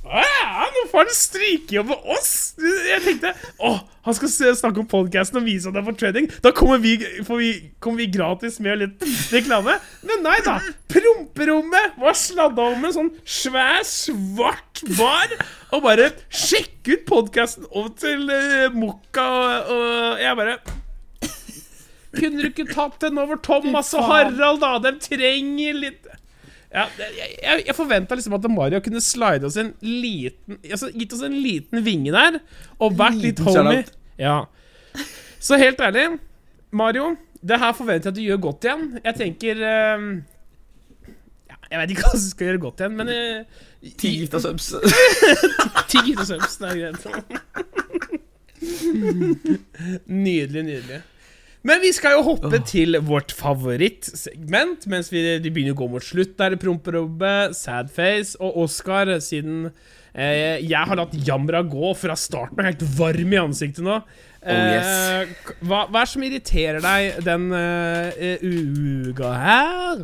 Ja, 0.02 0.66
nå 0.66 0.82
får 0.90 1.04
han 1.04 1.14
strykejobb 1.14 1.90
med 1.92 2.06
oss! 2.10 2.32
Jeg 2.58 3.02
tenkte 3.04 3.30
å, 3.62 3.76
han 4.02 4.16
skal 4.18 4.32
snakke 4.58 4.82
om 4.82 4.88
podkasten 4.90 5.38
og 5.38 5.46
vise 5.46 5.70
at 5.70 5.76
det 5.76 5.80
er 5.82 5.86
for 5.86 5.98
trading. 5.98 6.26
Da 6.42 6.50
kommer 6.56 6.80
vi, 6.82 6.96
får 7.22 7.38
vi, 7.38 7.50
kommer 7.82 8.02
vi 8.02 8.08
gratis 8.10 8.58
med 8.64 8.80
litt 8.82 9.06
reklame. 9.30 9.76
Men 10.02 10.24
nei 10.26 10.40
da. 10.42 10.56
Promperommet 10.90 11.94
var 12.02 12.18
sladda 12.18 12.66
om 12.74 12.88
en 12.88 12.96
sånn 12.96 13.12
svær, 13.22 13.86
svart 13.86 14.82
bar. 14.98 15.36
Og 15.72 15.86
bare 15.86 16.10
sjekk 16.34 16.90
ut 16.90 17.06
podkasten 17.08 17.70
over 17.70 17.94
til 18.02 18.26
uh, 18.26 18.74
Mokka, 18.74 19.28
og, 19.30 19.76
og 19.76 20.22
jeg 20.24 20.38
bare 20.42 20.58
Kunne 22.12 22.42
du 22.42 22.50
ikke 22.50 22.66
tatt 22.68 22.98
den 23.00 23.22
over 23.22 23.38
Thomas 23.40 23.94
og 23.96 24.10
Harald, 24.10 24.60
da? 24.60 24.74
De 24.82 24.92
trenger 25.00 25.78
litt 25.78 26.12
ja, 26.72 26.87
jeg, 26.98 27.64
jeg, 27.66 27.74
forventa 27.76 28.16
liksom 28.16 28.37
at 28.38 28.46
Mario 28.48 28.80
kunne 28.85 29.02
slide 29.04 29.44
oss 29.44 29.58
en 29.61 29.74
liten 29.85 30.56
Altså 30.64 30.88
gitt 30.94 31.12
oss 31.12 31.24
en 31.26 31.35
liten 31.37 31.82
vinge 31.85 32.14
der, 32.14 32.38
og 32.80 32.96
vært 32.96 33.20
litt 33.20 33.42
homie. 33.44 33.82
Ja. 34.20 34.38
Så 35.42 35.58
helt 35.61 35.80
ærlig, 35.85 36.06
Mario, 36.72 37.11
det 37.42 37.58
her 37.61 37.74
forventer 37.76 38.08
jeg 38.08 38.14
at 38.14 38.18
du 38.20 38.24
gjør 38.24 38.40
godt 38.46 38.64
igjen. 38.68 38.87
Jeg 39.02 39.18
tenker 39.18 39.62
eh, 39.68 40.06
ja, 41.50 41.58
Jeg 41.68 41.82
vet 41.82 41.94
ikke 41.94 42.04
hva 42.08 42.14
som 42.16 42.28
skal 42.30 42.50
gjøre 42.50 42.64
godt 42.64 42.82
igjen, 42.85 42.98
men 43.00 43.12
uh, 43.12 43.62
Ti 43.98 44.12
gifta 44.22 44.40
subs. 44.40 44.72
Ti 45.90 46.04
og 46.14 46.26
subs, 46.28 46.58
det 46.62 46.68
er 46.70 46.76
greit. 46.78 47.02
nydelig, 50.26 50.62
nydelig. 50.62 51.00
Men 51.62 51.79
vi 51.85 51.92
skal 51.94 52.16
jo 52.16 52.22
hoppe 52.27 52.59
til 52.66 52.96
vårt 53.07 53.31
favorittsegment 53.38 54.87
mens 54.90 55.12
vi 55.12 55.20
de 55.38 55.51
begynner 55.55 55.77
å 55.77 55.81
gå 55.83 55.88
mot 55.92 56.03
slutt. 56.05 56.33
Der 56.40 56.57
Promperobbe, 56.59 57.53
Sadface 57.55 58.35
og 58.42 58.57
Oscar, 58.64 59.12
siden 59.22 59.68
eh, 60.14 60.59
jeg 60.59 60.83
har 60.90 60.98
latt 60.98 61.14
Jamra 61.27 61.61
gå 61.62 61.92
fra 61.98 62.16
starten 62.18 62.59
og 62.59 62.64
er 62.64 62.72
helt 62.72 62.83
varm 62.98 63.37
i 63.37 63.40
ansiktet 63.44 63.87
nå. 63.87 64.01
Eh, 64.42 65.31
k- 65.46 65.55
hva, 65.62 65.85
hva 65.87 66.03
er 66.03 66.09
det 66.09 66.11
som 66.16 66.27
irriterer 66.27 66.83
deg 66.83 67.22
den 67.29 67.46
eh, 67.55 68.42
uga 68.42 69.31
her? 69.44 70.03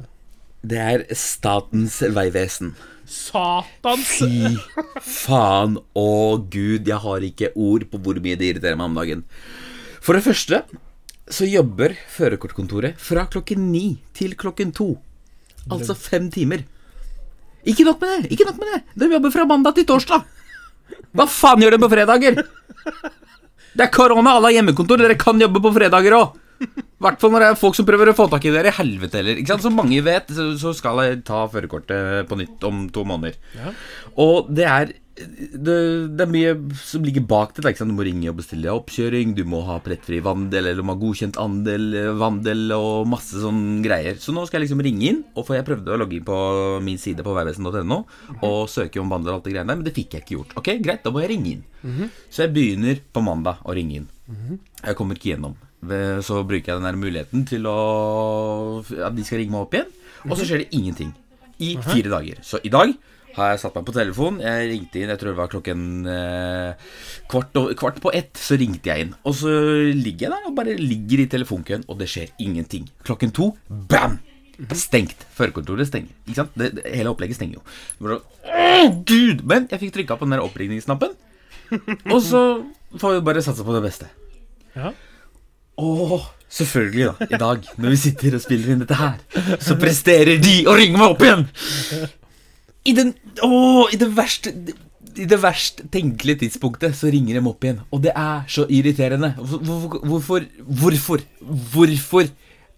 Det 0.62 0.78
er 0.82 1.04
Statens 1.18 1.98
vegvesen. 2.14 2.76
Satans 3.08 4.04
Fy 4.20 4.52
faen 5.00 5.78
og 5.96 6.46
gud, 6.52 6.86
jeg 6.90 6.98
har 7.02 7.24
ikke 7.24 7.50
ord 7.56 7.86
på 7.90 7.98
hvor 8.04 8.18
mye 8.22 8.36
det 8.38 8.50
irriterer 8.52 8.76
meg 8.78 8.90
om 8.92 8.98
dagen. 9.00 9.22
For 10.04 10.14
det 10.18 10.26
første 10.26 10.60
så 11.34 11.46
jobber 11.48 11.94
førerkortkontoret 12.14 12.98
fra 13.02 13.26
klokken 13.30 13.68
ni 13.72 13.98
til 14.16 14.34
klokken 14.38 14.72
to. 14.76 14.94
Altså 15.68 15.96
fem 15.98 16.30
timer. 16.32 16.64
Ikke 17.68 17.84
nok 17.84 18.00
med 18.00 18.22
det! 18.22 18.32
ikke 18.32 18.46
nok 18.48 18.60
med 18.62 18.68
det 18.72 19.02
De 19.02 19.08
jobber 19.12 19.32
fra 19.34 19.44
mandag 19.48 19.76
til 19.76 19.86
torsdag. 19.88 20.24
Hva 21.12 21.26
faen 21.28 21.60
gjør 21.64 21.76
de 21.76 21.80
på 21.82 21.90
fredager? 21.92 22.38
Det 23.78 23.84
er 23.84 23.90
korona, 23.92 24.36
alle 24.36 24.48
har 24.48 24.58
hjemmekontor. 24.58 25.00
Dere 25.00 25.18
kan 25.20 25.40
jobbe 25.40 25.60
på 25.62 25.72
fredager 25.74 26.16
òg. 26.16 26.36
I 26.58 27.04
hvert 27.04 27.20
fall 27.22 27.30
når 27.30 27.44
det 27.44 27.48
er 27.52 27.58
folk 27.60 27.76
som 27.78 27.86
prøver 27.86 28.10
å 28.10 28.16
få 28.16 28.26
tak 28.32 28.46
i 28.48 28.52
dere. 28.54 28.72
Helvete 28.74 29.20
heller. 29.20 29.38
Ikke 29.38 29.52
sant? 29.52 29.66
Som 29.66 29.76
mange 29.78 30.00
vet, 30.02 30.32
så 30.34 30.48
så 30.58 30.72
skal 30.74 31.02
jeg 31.04 31.20
ta 31.28 31.44
førerkortet 31.52 32.26
på 32.30 32.38
nytt 32.40 32.64
om 32.66 32.86
to 32.94 33.04
måneder. 33.06 33.36
Ja. 33.54 33.74
Og 34.24 34.48
det 34.50 34.66
er 34.66 34.96
det, 35.18 35.74
det 36.14 36.24
er 36.24 36.30
mye 36.30 36.52
som 36.78 37.04
ligger 37.04 37.24
bak 37.28 37.54
det. 37.56 37.74
Du 37.78 37.92
må 37.92 38.06
ringe 38.06 38.30
og 38.30 38.38
bestille 38.38 38.70
oppkjøring, 38.72 39.34
du 39.36 39.42
må 39.48 39.60
ha 39.66 39.78
plettfri 39.82 40.20
vandel, 40.24 40.70
eller 40.70 40.78
du 40.78 40.86
må 40.86 40.94
ha 40.94 41.00
godkjent 41.02 41.38
andel, 41.42 41.88
vandel 42.20 42.74
og 42.76 43.08
masse 43.10 43.40
sånne 43.42 43.82
greier. 43.84 44.18
Så 44.22 44.34
nå 44.34 44.44
skal 44.46 44.60
jeg 44.60 44.68
liksom 44.68 44.82
ringe 44.86 45.10
inn, 45.10 45.22
og 45.34 45.46
for 45.48 45.58
jeg 45.58 45.66
prøvde 45.66 45.94
å 45.94 46.00
logge 46.00 46.18
inn 46.18 46.26
på 46.28 46.38
min 46.84 47.00
side 47.02 47.26
på 47.26 47.34
vegvesen.no 47.36 48.00
og 48.46 48.58
søke 48.70 49.02
om 49.02 49.10
vandel 49.12 49.34
og 49.34 49.40
alt 49.40 49.48
det 49.48 49.54
greiene 49.56 49.72
der, 49.72 49.80
men 49.80 49.88
det 49.88 49.96
fikk 49.96 50.16
jeg 50.16 50.26
ikke 50.26 50.36
gjort. 50.38 50.56
Ok, 50.60 50.72
greit, 50.84 51.02
da 51.04 51.14
må 51.14 51.24
jeg 51.24 51.32
ringe 51.34 51.56
inn. 51.56 51.64
Så 52.30 52.44
jeg 52.46 52.54
begynner 52.56 53.00
på 53.12 53.22
mandag 53.24 53.62
å 53.66 53.74
ringe 53.76 54.02
inn. 54.02 54.08
Jeg 54.84 54.98
kommer 54.98 55.18
ikke 55.18 55.32
gjennom. 55.34 55.58
Så 56.26 56.42
bruker 56.42 56.72
jeg 56.72 56.80
den 56.80 56.88
der 56.88 56.98
muligheten 56.98 57.44
til 57.46 57.66
å 57.70 58.82
At 58.82 59.14
de 59.14 59.22
skal 59.22 59.38
ringe 59.42 59.54
meg 59.54 59.62
opp 59.66 59.76
igjen. 59.78 59.92
Og 60.26 60.34
så 60.38 60.46
skjer 60.48 60.64
det 60.64 60.72
ingenting. 60.74 61.12
I 61.62 61.76
fire 61.82 62.10
dager. 62.10 62.42
Så 62.46 62.58
i 62.62 62.70
dag 62.70 62.92
har 63.36 63.52
jeg 63.52 63.60
satt 63.62 63.76
meg 63.78 63.86
på 63.86 63.94
telefon. 63.96 64.40
Jeg 64.42 64.70
ringte 64.72 65.00
inn, 65.00 65.12
jeg 65.12 65.20
tror 65.20 65.30
det 65.32 65.38
var 65.38 65.50
klokken 65.52 65.82
eh, 66.10 66.88
kvart, 67.30 67.60
kvart 67.78 68.00
på 68.02 68.12
ett. 68.16 68.32
Så 68.38 68.58
ringte 68.60 68.90
jeg 68.90 69.06
inn. 69.06 69.12
Og 69.28 69.36
så 69.40 69.52
ligger 69.94 70.28
jeg 70.28 70.34
der 70.34 70.48
og 70.50 70.56
bare 70.58 70.78
ligger 70.80 71.22
i 71.24 71.28
telefonkøen, 71.30 71.84
og 71.88 72.00
det 72.00 72.10
skjer 72.10 72.32
ingenting. 72.42 72.88
Klokken 73.06 73.34
to, 73.34 73.52
bam! 73.68 74.18
Stengt. 74.74 75.22
Førerkontoret 75.38 75.86
stenger. 75.86 76.10
Ikke 76.26 76.40
sant? 76.40 76.56
Det, 76.58 76.72
det, 76.80 76.86
hele 76.90 77.12
opplegget 77.12 77.38
stenger 77.38 77.60
jo. 77.60 77.66
Det 78.00 78.16
sånn, 78.16 78.24
Åh, 78.48 78.88
Gud! 79.06 79.44
Men 79.46 79.68
jeg 79.70 79.84
fikk 79.84 79.94
trykka 80.00 80.18
på 80.18 80.26
den 80.26 80.34
der 80.34 80.42
oppringningsknappen. 80.42 81.14
Og 82.14 82.18
så 82.24 82.42
får 82.98 83.18
vi 83.18 83.22
bare 83.28 83.44
satse 83.44 83.66
på 83.66 83.76
det 83.76 83.84
beste. 83.84 84.08
Ja. 84.74 84.90
Åh, 85.78 86.26
selvfølgelig 86.50 87.04
da, 87.06 87.26
i 87.28 87.38
dag, 87.38 87.66
når 87.78 87.94
vi 87.94 87.98
sitter 88.02 88.34
og 88.34 88.42
spiller 88.42 88.72
inn 88.74 88.82
dette 88.82 88.98
her, 88.98 89.20
så 89.62 89.76
presterer 89.78 90.40
de 90.42 90.62
å 90.66 90.74
ringe 90.74 90.98
meg 90.98 91.12
opp 91.12 91.22
igjen! 91.22 91.44
I 92.88 92.94
den, 92.96 93.12
å, 93.44 93.86
i 93.92 93.98
det 94.00 94.08
verste, 94.16 94.52
i 95.18 95.26
det 95.28 95.38
verst 95.42 95.82
tenkelige 95.92 96.44
tidspunktet 96.44 96.96
så 96.96 97.10
ringer 97.12 97.38
de 97.38 97.44
opp 97.50 97.64
igjen, 97.66 97.80
og 97.92 98.02
det 98.04 98.14
er 98.14 98.44
så 98.50 98.64
irriterende. 98.72 99.32
Hvorfor, 99.38 100.46
hvorfor, 100.78 101.24
hvorfor, 101.72 102.28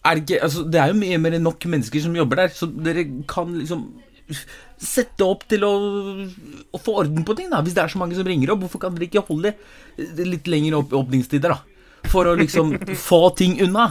er 0.00 0.16
det 0.16 0.24
ikke, 0.24 0.42
altså 0.46 0.64
det 0.64 0.80
er 0.80 0.92
jo 0.92 1.00
mye 1.00 1.18
mer 1.20 1.36
enn 1.36 1.44
nok 1.44 1.66
mennesker 1.70 2.02
som 2.04 2.16
jobber 2.16 2.44
der, 2.44 2.54
så 2.56 2.68
dere 2.70 3.04
kan 3.30 3.52
liksom 3.58 3.84
sette 4.80 5.26
opp 5.26 5.42
til 5.50 5.64
å, 5.66 5.72
å 6.70 6.80
få 6.80 6.94
orden 7.02 7.26
på 7.26 7.34
ting 7.36 7.50
da, 7.52 7.60
hvis 7.64 7.74
det 7.76 7.82
er 7.84 7.92
så 7.92 8.00
mange 8.00 8.16
som 8.16 8.28
ringer 8.28 8.54
opp, 8.54 8.62
hvorfor 8.64 8.86
kan 8.86 8.96
dere 8.96 9.10
ikke 9.10 9.26
holde 9.28 9.54
litt 10.24 10.48
lengre 10.50 10.80
opp, 10.80 10.94
åpningstider 10.96 11.52
da? 11.52 11.60
For 12.08 12.30
å 12.30 12.36
liksom 12.38 12.72
få 12.96 13.26
ting 13.36 13.58
unna. 13.60 13.90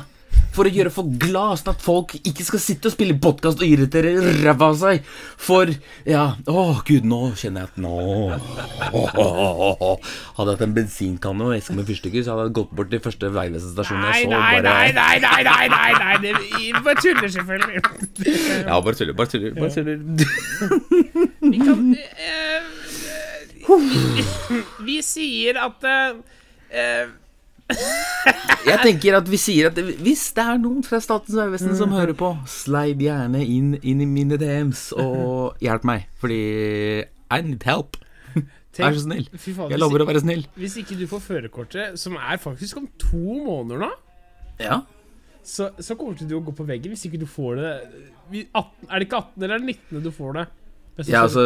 For 0.56 0.66
å 0.68 0.72
gjøre 0.74 0.92
folk 0.92 1.12
glad, 1.22 1.60
sånn 1.62 1.72
at 1.76 1.84
folk 1.84 2.16
ikke 2.20 2.44
skal 2.44 2.60
sitte 2.62 2.90
og 2.90 2.94
spille 2.96 3.16
podkast 3.22 3.62
og 3.62 3.68
irritere 3.70 4.16
ræva 4.42 4.72
av 4.72 4.78
seg. 4.80 5.06
For 5.40 5.70
ja 6.10 6.24
Å, 6.50 6.64
gud, 6.88 7.06
nå 7.08 7.20
kjenner 7.40 7.64
jeg 7.64 7.70
at 7.70 7.78
Nå 7.80 7.94
Hadde 10.36 10.50
jeg 10.50 10.58
hatt 10.58 10.64
en 10.66 10.76
bensinkanne 10.76 11.48
og 11.48 11.54
eske 11.56 11.76
med 11.78 11.88
fyrstikker, 11.88 12.26
så 12.26 12.34
hadde 12.34 12.48
jeg 12.50 12.56
gått 12.60 12.74
bort 12.76 12.90
til 12.92 13.04
første 13.04 13.30
Vegvesen-stasjon 13.36 14.02
Nei, 14.02 14.10
jeg 14.18 14.26
så. 14.26 14.34
nei, 14.34 14.40
bare, 14.58 14.64
nei, 14.66 14.88
nei, 14.98 15.16
nei, 15.24 15.42
nei, 15.48 15.66
nei, 15.70 15.92
nei, 16.02 16.16
det 16.26 16.84
bare 16.84 16.98
tuller 17.04 17.30
selvfølgelig. 17.36 17.80
Ja, 18.66 18.80
bare 18.82 18.96
tuller. 19.00 19.16
Bare 19.18 19.30
tuller. 19.32 19.52
Bare 19.56 19.72
tuller. 19.74 19.98
Vi 21.46 21.58
kan 21.62 21.96
eh, 21.96 22.62
vi, 23.70 24.64
vi 24.88 24.98
sier 25.06 25.60
at 25.62 25.86
eh, 25.88 26.20
eh, 26.74 27.06
Jeg 27.70 28.80
tenker 28.84 29.16
at 29.20 29.30
vi 29.30 29.38
sier 29.40 29.70
at 29.70 29.78
hvis 30.04 30.24
det 30.36 30.44
er 30.44 30.60
noen 30.62 30.82
fra 30.86 31.00
Statens 31.02 31.38
vegvesen 31.38 31.76
som 31.80 31.94
hører 31.96 32.16
på, 32.18 32.32
slide 32.50 33.02
gjerne 33.06 33.42
inn, 33.46 33.72
inn 33.82 34.04
i 34.04 34.08
mine 34.10 34.38
DMs 34.42 34.90
og 35.00 35.56
hjelp 35.66 35.86
meg, 35.88 36.08
fordi 36.22 36.40
I 37.06 37.40
need 37.46 37.66
help. 37.70 37.98
Vær 38.80 38.94
så 38.96 39.04
snill. 39.06 39.26
Jeg 39.34 39.80
lover 39.82 40.04
å 40.06 40.08
være 40.10 40.22
snill. 40.24 40.46
hvis 40.60 40.78
ikke 40.82 40.96
du 41.00 41.06
får 41.12 41.24
førerkortet, 41.26 41.98
som 42.00 42.16
er 42.20 42.38
faktisk 42.42 42.78
om 42.82 42.88
to 43.02 43.40
måneder 43.48 43.86
nå, 43.88 43.92
Ja. 44.60 44.82
så, 45.44 45.70
så 45.80 45.96
kommer 45.96 46.18
du 46.20 46.26
til 46.26 46.38
å 46.38 46.44
gå 46.44 46.54
på 46.56 46.66
veggen 46.68 46.92
hvis 46.94 47.06
ikke 47.08 47.20
du 47.22 47.28
får 47.30 47.60
det 47.60 47.74
18, 48.54 48.90
Er 48.90 49.00
det 49.00 49.08
ikke 49.08 49.22
18. 49.24 49.44
eller 49.46 49.56
er 49.56 49.64
19. 49.66 50.04
du 50.04 50.12
får 50.16 50.34
det? 50.38 50.46
Ja, 51.08 51.22
altså 51.24 51.44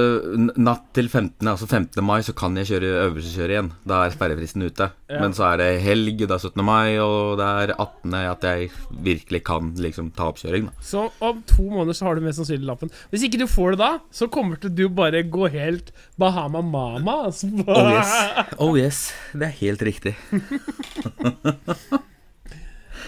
Natt 0.57 0.85
til 0.95 1.09
15., 1.09 1.45
altså 1.47 1.67
15. 1.67 2.01
mai, 2.05 2.21
så 2.25 2.33
kan 2.37 2.55
jeg 2.57 2.69
kjøre 2.71 2.91
øvelseskjøre 3.07 3.53
igjen. 3.55 3.71
Da 3.87 4.03
er 4.05 4.13
sperrefristen 4.15 4.65
ute. 4.65 4.89
Ja. 5.11 5.19
Men 5.21 5.35
så 5.37 5.45
er 5.51 5.61
det 5.61 5.67
helg, 5.83 6.23
det 6.23 6.31
er 6.31 6.41
17. 6.41 6.63
mai, 6.65 6.97
og 7.03 7.37
det 7.41 7.47
er 7.47 7.75
18. 7.75 8.15
at 8.23 8.47
jeg 8.47 8.71
virkelig 9.05 9.43
kan 9.45 9.73
liksom 9.77 10.11
ta 10.15 10.31
oppkjøring. 10.31 10.69
Da. 10.69 10.85
Så 10.85 11.05
om 11.23 11.43
to 11.49 11.67
måneder 11.69 11.97
så 11.97 12.07
har 12.07 12.17
du 12.17 12.25
mest 12.25 12.41
sannsynlig 12.41 12.69
lappen. 12.69 12.93
Hvis 13.11 13.27
ikke 13.27 13.41
du 13.43 13.47
får 13.49 13.75
det 13.75 13.83
da, 13.83 13.91
så 14.13 14.29
kommer 14.31 14.61
til 14.61 14.73
du 14.73 14.87
bare 14.89 15.23
gå 15.23 15.51
helt 15.53 15.93
Bahama 16.17 16.61
Mama. 16.61 17.25
Altså. 17.27 17.51
Oh 17.67 17.91
yes. 17.91 18.15
oh 18.57 18.73
yes, 18.79 19.03
det 19.33 19.51
er 19.51 19.55
helt 19.61 19.85
riktig. 19.85 20.17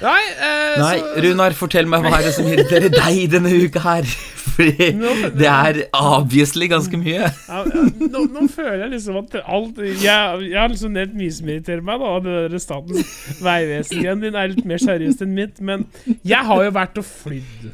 Nei, 0.04 0.22
eh, 0.36 0.76
Nei, 0.82 0.96
så, 1.00 1.12
Runar, 1.24 1.56
fortell 1.56 1.88
meg 1.90 2.04
hva 2.04 2.18
er 2.20 2.26
det 2.28 2.34
som 2.36 2.48
irriterer 2.50 2.92
deg 2.94 3.20
denne 3.32 3.52
uka 3.64 3.84
her. 3.84 4.10
Fordi 4.56 4.88
det 5.36 5.48
er 5.52 5.82
obviously 6.00 6.68
ganske 6.72 6.98
mye. 7.00 7.28
ja, 7.28 7.58
ja, 7.60 7.84
nå, 8.00 8.22
nå 8.32 8.46
føler 8.52 8.86
jeg 8.86 8.94
liksom 8.94 9.18
at 9.20 9.34
alt 9.42 9.82
Jeg, 9.84 10.06
jeg 10.06 10.56
har 10.56 10.72
liksom 10.72 10.94
nevnt 10.96 11.18
mye 11.20 11.34
som 11.36 11.50
irriterer 11.52 11.84
meg, 11.84 12.04
da. 12.04 12.14
Det 12.24 12.36
der 12.54 12.64
Statens 12.64 13.16
vegvesen-greien 13.44 14.24
din 14.24 14.40
er 14.40 14.54
litt 14.54 14.70
mer 14.70 14.84
seriøst 14.84 15.26
enn 15.26 15.36
mitt. 15.36 15.60
Men 15.60 15.88
jeg 16.24 16.42
har 16.48 16.64
jo 16.68 16.76
vært 16.76 17.02
og 17.02 17.08
flydd, 17.10 17.70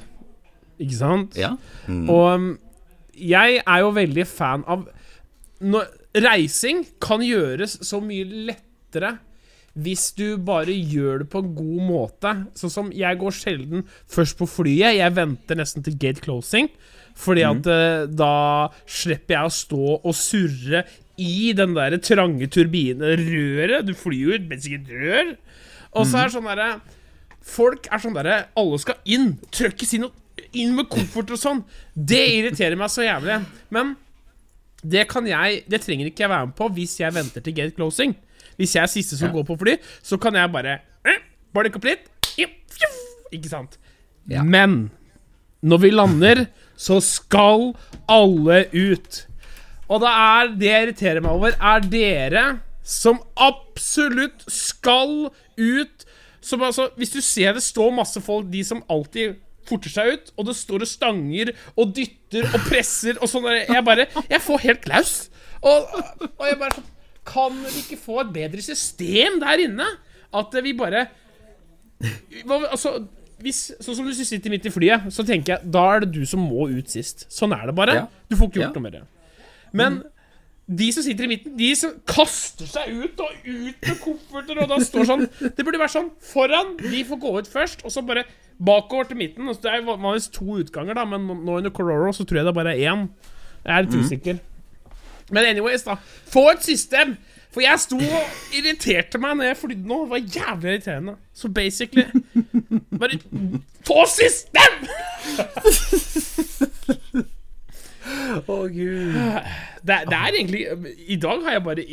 ikke 0.82 0.98
sant? 0.98 1.38
Ja. 1.38 1.54
Mm. 1.86 2.06
Og 2.10 2.26
um, 2.34 2.52
jeg 3.18 3.62
er 3.62 3.84
jo 3.84 3.94
veldig 3.94 4.26
fan 4.30 4.66
av 4.70 4.88
når, 5.62 5.90
Reising 6.26 6.82
kan 7.00 7.22
gjøres 7.24 7.78
så 7.86 8.02
mye 8.04 8.26
lettere 8.50 9.14
hvis 9.74 10.10
du 10.18 10.36
bare 10.44 10.74
gjør 10.74 11.22
det 11.24 11.30
på 11.32 11.42
en 11.44 11.52
god 11.56 11.84
måte. 11.88 12.34
Sånn 12.60 12.74
som 12.74 12.90
jeg 12.96 13.20
går 13.22 13.36
sjelden 13.36 13.86
først 14.12 14.38
på 14.40 14.48
flyet. 14.50 14.98
Jeg 14.98 15.16
venter 15.16 15.60
nesten 15.60 15.86
til 15.86 15.96
gate 16.00 16.24
closing. 16.24 16.68
Fordi 17.22 17.44
at 17.44 17.68
mm. 17.68 18.16
da 18.16 18.72
slipper 18.90 19.38
jeg 19.38 19.48
å 19.48 19.56
stå 19.56 19.88
og 20.00 20.16
surre 20.16 20.84
i 21.22 21.52
den 21.56 21.76
der 21.78 21.98
trange 22.04 22.48
turbinrøret. 22.52 23.88
Du 23.88 23.94
flyr 23.98 24.20
jo 24.20 24.40
ut 24.40 24.50
mens 24.50 24.68
ikke 24.68 25.02
rør. 25.06 25.36
Og 25.92 26.08
så 26.08 26.22
er 26.22 26.30
det 26.30 26.36
sånn 26.38 26.50
derre 26.52 26.72
Folk 27.42 27.88
er 27.90 28.00
sånn 28.00 28.14
derre 28.16 28.36
Alle 28.60 28.78
skal 28.80 29.00
inn. 29.10 29.34
Trøkkes 29.54 29.96
inn, 29.98 30.06
inn 30.56 30.76
med 30.78 30.90
koffert 30.92 31.34
og 31.34 31.40
sånn. 31.42 31.64
Det 31.96 32.22
irriterer 32.38 32.78
meg 32.80 32.92
så 32.94 33.06
jævlig. 33.06 33.42
Men 33.74 33.96
det 34.82 35.08
kan 35.12 35.28
jeg 35.30 35.64
Det 35.70 35.82
trenger 35.84 36.10
ikke 36.10 36.26
jeg 36.26 36.34
være 36.34 36.52
med 36.52 36.58
på 36.58 36.70
hvis 36.78 37.00
jeg 37.02 37.16
venter 37.18 37.44
til 37.44 37.58
gate 37.58 37.78
closing. 37.78 38.16
Hvis 38.62 38.78
jeg 38.78 38.86
er 38.86 38.92
siste 38.94 39.18
som 39.20 39.34
går 39.34 39.48
på 39.48 39.58
fly, 39.60 39.76
så 40.06 40.20
kan 40.22 40.38
jeg 40.38 40.54
bare 40.54 40.80
eh, 41.10 41.22
Barke 41.52 41.82
opp 41.82 41.88
litt. 41.90 42.08
Ikke 43.32 43.50
sant? 43.50 43.78
Ja. 44.30 44.44
Men 44.44 44.92
når 45.62 45.84
vi 45.86 45.92
lander, 45.94 46.46
så 46.80 47.00
skal 47.04 47.72
alle 48.10 48.66
ut. 48.74 49.22
Og 49.92 50.02
det 50.04 50.12
er 50.12 50.52
det 50.58 50.70
jeg 50.70 50.88
irriterer 50.88 51.24
meg 51.24 51.36
over, 51.36 51.56
er 51.58 51.86
dere 51.92 52.46
som 52.88 53.20
absolutt 53.40 54.46
skal 54.52 55.30
ut. 55.60 56.06
Som 56.42 56.64
altså, 56.66 56.90
hvis 56.98 57.14
du 57.14 57.22
ser 57.22 57.54
det 57.58 57.64
står 57.64 57.94
masse 57.94 58.22
folk, 58.24 58.48
de 58.52 58.64
som 58.66 58.82
alltid 58.90 59.38
forter 59.70 59.94
seg 59.94 60.16
ut, 60.16 60.32
og 60.40 60.48
det 60.48 60.56
står 60.58 60.84
og 60.84 60.90
stanger 60.90 61.52
og 61.76 61.92
dytter 61.96 62.48
og 62.50 62.64
presser 62.66 63.20
og 63.22 63.30
sånn 63.30 63.46
Jeg 63.52 63.84
bare 63.86 64.08
Jeg 64.26 64.42
får 64.42 64.64
helt 64.66 64.82
klaus. 64.88 65.14
Og, 65.62 65.86
og 66.26 66.48
jeg 66.48 66.58
bare 66.58 66.80
sånn 66.80 66.90
Kan 67.26 67.58
vi 67.68 67.84
ikke 67.84 68.00
få 68.02 68.22
et 68.24 68.32
bedre 68.34 68.62
system 68.66 69.40
der 69.44 69.66
inne? 69.68 69.86
At 70.34 70.56
vi 70.64 70.74
bare 70.74 71.08
altså, 72.72 72.96
hvis, 73.42 73.60
sånn 73.82 73.98
som 73.98 74.08
du 74.08 74.14
sitter 74.18 74.54
midt 74.54 74.66
i 74.70 74.74
flyet, 74.74 75.10
så 75.14 75.26
tenker 75.28 75.56
jeg 75.56 75.72
da 75.74 75.84
er 75.96 76.04
det 76.06 76.12
du 76.16 76.24
som 76.30 76.44
må 76.46 76.68
ut 76.72 76.90
sist. 76.94 77.28
Sånn 77.34 77.54
er 77.58 77.68
det 77.70 77.76
bare. 77.78 78.00
Ja. 78.04 78.08
Du 78.30 78.38
får 78.40 78.50
ikke 78.52 78.62
gjort 78.62 78.72
Ja. 78.72 78.80
noe 78.80 78.86
med 78.88 78.98
det. 78.98 79.04
Men 79.74 80.04
de 80.72 80.92
som 80.94 81.04
sitter 81.04 81.26
i 81.26 81.32
midten, 81.34 81.56
de 81.58 81.70
som 81.76 81.94
kaster 82.08 82.66
seg 82.70 82.92
ut 83.04 83.20
og 83.20 83.32
ut 83.46 83.88
med 83.88 83.98
kofferter 84.04 84.62
og 84.62 84.70
da 84.72 84.78
står 84.80 85.08
sånn 85.10 85.26
Det 85.42 85.66
burde 85.66 85.80
vært 85.82 85.96
sånn 85.96 86.12
foran. 86.22 86.78
De 86.78 87.04
får 87.08 87.20
gå 87.20 87.34
ut 87.40 87.48
først, 87.50 87.84
og 87.84 87.92
så 87.92 88.04
bare 88.06 88.26
bakover 88.62 89.10
til 89.10 89.18
midten. 89.18 89.50
Og 89.50 89.60
det 89.62 89.72
er 89.74 89.82
vanligvis 89.82 90.30
to 90.32 90.46
utganger, 90.62 90.96
da, 90.96 91.06
men 91.06 91.28
nå 91.28 91.58
under 91.58 91.74
Cororo 91.74 92.14
så 92.14 92.26
tror 92.26 92.42
jeg 92.42 92.46
det 92.46 92.56
bare 92.56 92.76
er 92.78 92.94
én. 92.94 93.10
Jeg 93.66 93.74
er 93.78 93.84
litt 93.86 93.98
usikker. 94.00 94.40
Men 95.32 95.48
anyways, 95.50 95.84
da. 95.88 95.98
Få 96.32 96.50
et 96.56 96.64
system! 96.66 97.18
For 97.52 97.64
jeg 97.66 97.80
sto 97.84 97.98
og 98.00 98.56
irriterte 98.56 99.20
meg 99.20 99.36
når 99.40 99.50
jeg 99.50 99.58
flydde 99.60 99.90
nå. 99.90 99.98
Det 100.06 100.12
var 100.14 100.22
jævlig 100.38 100.70
irriterende. 100.72 101.16
Så 101.36 101.50
basically 101.52 102.06
Bare 103.00 103.20
få 103.88 104.06
system! 104.12 104.86
Å, 108.48 108.56
gud. 108.72 109.18
Det, 109.82 109.98
det 110.10 110.18
er 110.18 110.38
egentlig 110.38 110.64
I 111.12 111.18
dag 111.22 111.44
har 111.46 111.58
jeg 111.58 111.64
bare 111.66 111.84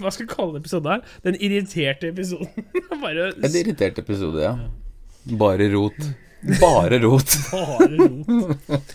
Hva 0.00 0.12
skal 0.12 0.24
jeg 0.26 0.32
kalle 0.32 0.56
den 0.56 0.64
episoden 0.64 0.90
her? 0.92 1.14
Den 1.24 1.38
irriterte 1.40 2.10
episoden. 2.10 2.66
bare 3.04 3.30
En 3.38 3.56
irritert 3.62 4.02
episode, 4.02 4.42
ja. 4.42 4.56
Bare 5.40 5.70
rot. 5.72 6.00
Bare 6.60 7.00
rot. 7.04 7.38
bare 7.52 8.10
rot. 8.10 8.94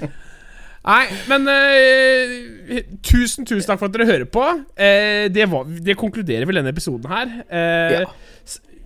Nei, 0.86 1.06
men 1.32 1.48
uh, 1.50 2.78
tusen, 3.06 3.46
tusen 3.48 3.66
takk 3.72 3.82
for 3.82 3.90
at 3.90 3.96
dere 3.96 4.06
hører 4.10 4.28
på. 4.30 4.44
Uh, 4.78 5.26
det, 5.34 5.48
var, 5.50 5.66
det 5.66 5.98
konkluderer 5.98 6.46
vel 6.46 6.62
denne 6.62 6.74
episoden 6.76 7.10
her. 7.12 7.36
Uh, 7.50 8.00
Ja. 8.02 8.06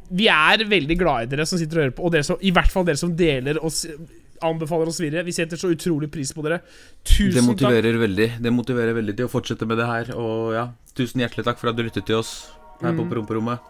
Vi 0.09 0.25
er 0.25 0.63
veldig 0.65 0.95
glad 0.97 1.27
i 1.27 1.29
dere 1.35 1.45
som 1.45 1.59
sitter 1.61 1.77
og 1.77 1.83
hører 1.83 1.91
på, 1.93 2.07
og 2.07 2.13
dere 2.15 2.25
som, 2.25 2.39
i 2.41 2.49
hvert 2.49 2.71
fall 2.73 2.85
dere 2.87 2.97
som 2.97 3.11
deler 3.13 3.59
oss 3.61 3.83
anbefaler 4.41 4.89
oss 4.89 4.97
videre. 5.03 5.21
Vi 5.27 5.35
setter 5.35 5.59
så 5.59 5.69
utrolig 5.69 6.09
pris 6.09 6.31
på 6.33 6.41
dere. 6.45 6.61
Tusen 7.05 7.35
Det 7.35 7.43
takk. 7.43 7.49
motiverer 7.51 7.99
veldig 8.01 8.27
Det 8.41 8.53
motiverer 8.55 8.95
veldig 8.97 9.15
til 9.19 9.27
å 9.27 9.31
fortsette 9.31 9.67
med 9.69 9.77
det 9.77 9.85
her. 9.85 10.09
Og 10.17 10.55
ja, 10.55 10.63
tusen 10.97 11.21
hjertelig 11.21 11.45
takk 11.45 11.61
for 11.61 11.69
at 11.69 11.77
du 11.77 11.83
lyttet 11.85 12.07
til 12.09 12.23
oss 12.23 12.31
her 12.81 12.95
på 12.97 13.05
promperommet. 13.11 13.61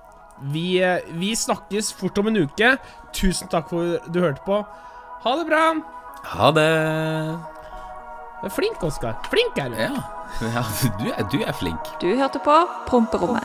Vi, 0.53 0.79
vi 1.19 1.33
snakkes 1.35 1.91
fort 1.99 2.17
om 2.21 2.29
en 2.31 2.43
uke. 2.45 2.75
Tusen 3.17 3.49
takk 3.51 3.67
for 3.73 3.97
at 3.99 4.07
du 4.13 4.21
hørte 4.23 4.45
på. 4.45 4.61
Ha 5.25 5.35
det 5.41 5.47
bra. 5.49 5.63
Ha 6.37 6.51
det. 6.55 6.69
Du 8.39 8.45
er 8.47 8.53
flink, 8.55 8.83
Oskar. 8.83 9.17
Flink 9.29 9.57
er 9.57 9.69
du. 9.69 9.75
Ja, 9.75 9.89
ja 10.55 10.63
du, 10.99 11.09
er, 11.11 11.23
du 11.31 11.41
er 11.43 11.51
flink. 11.51 11.91
Du 12.01 12.07
hørte 12.15 12.39
på 12.39 12.55
Promperommet. 12.87 13.43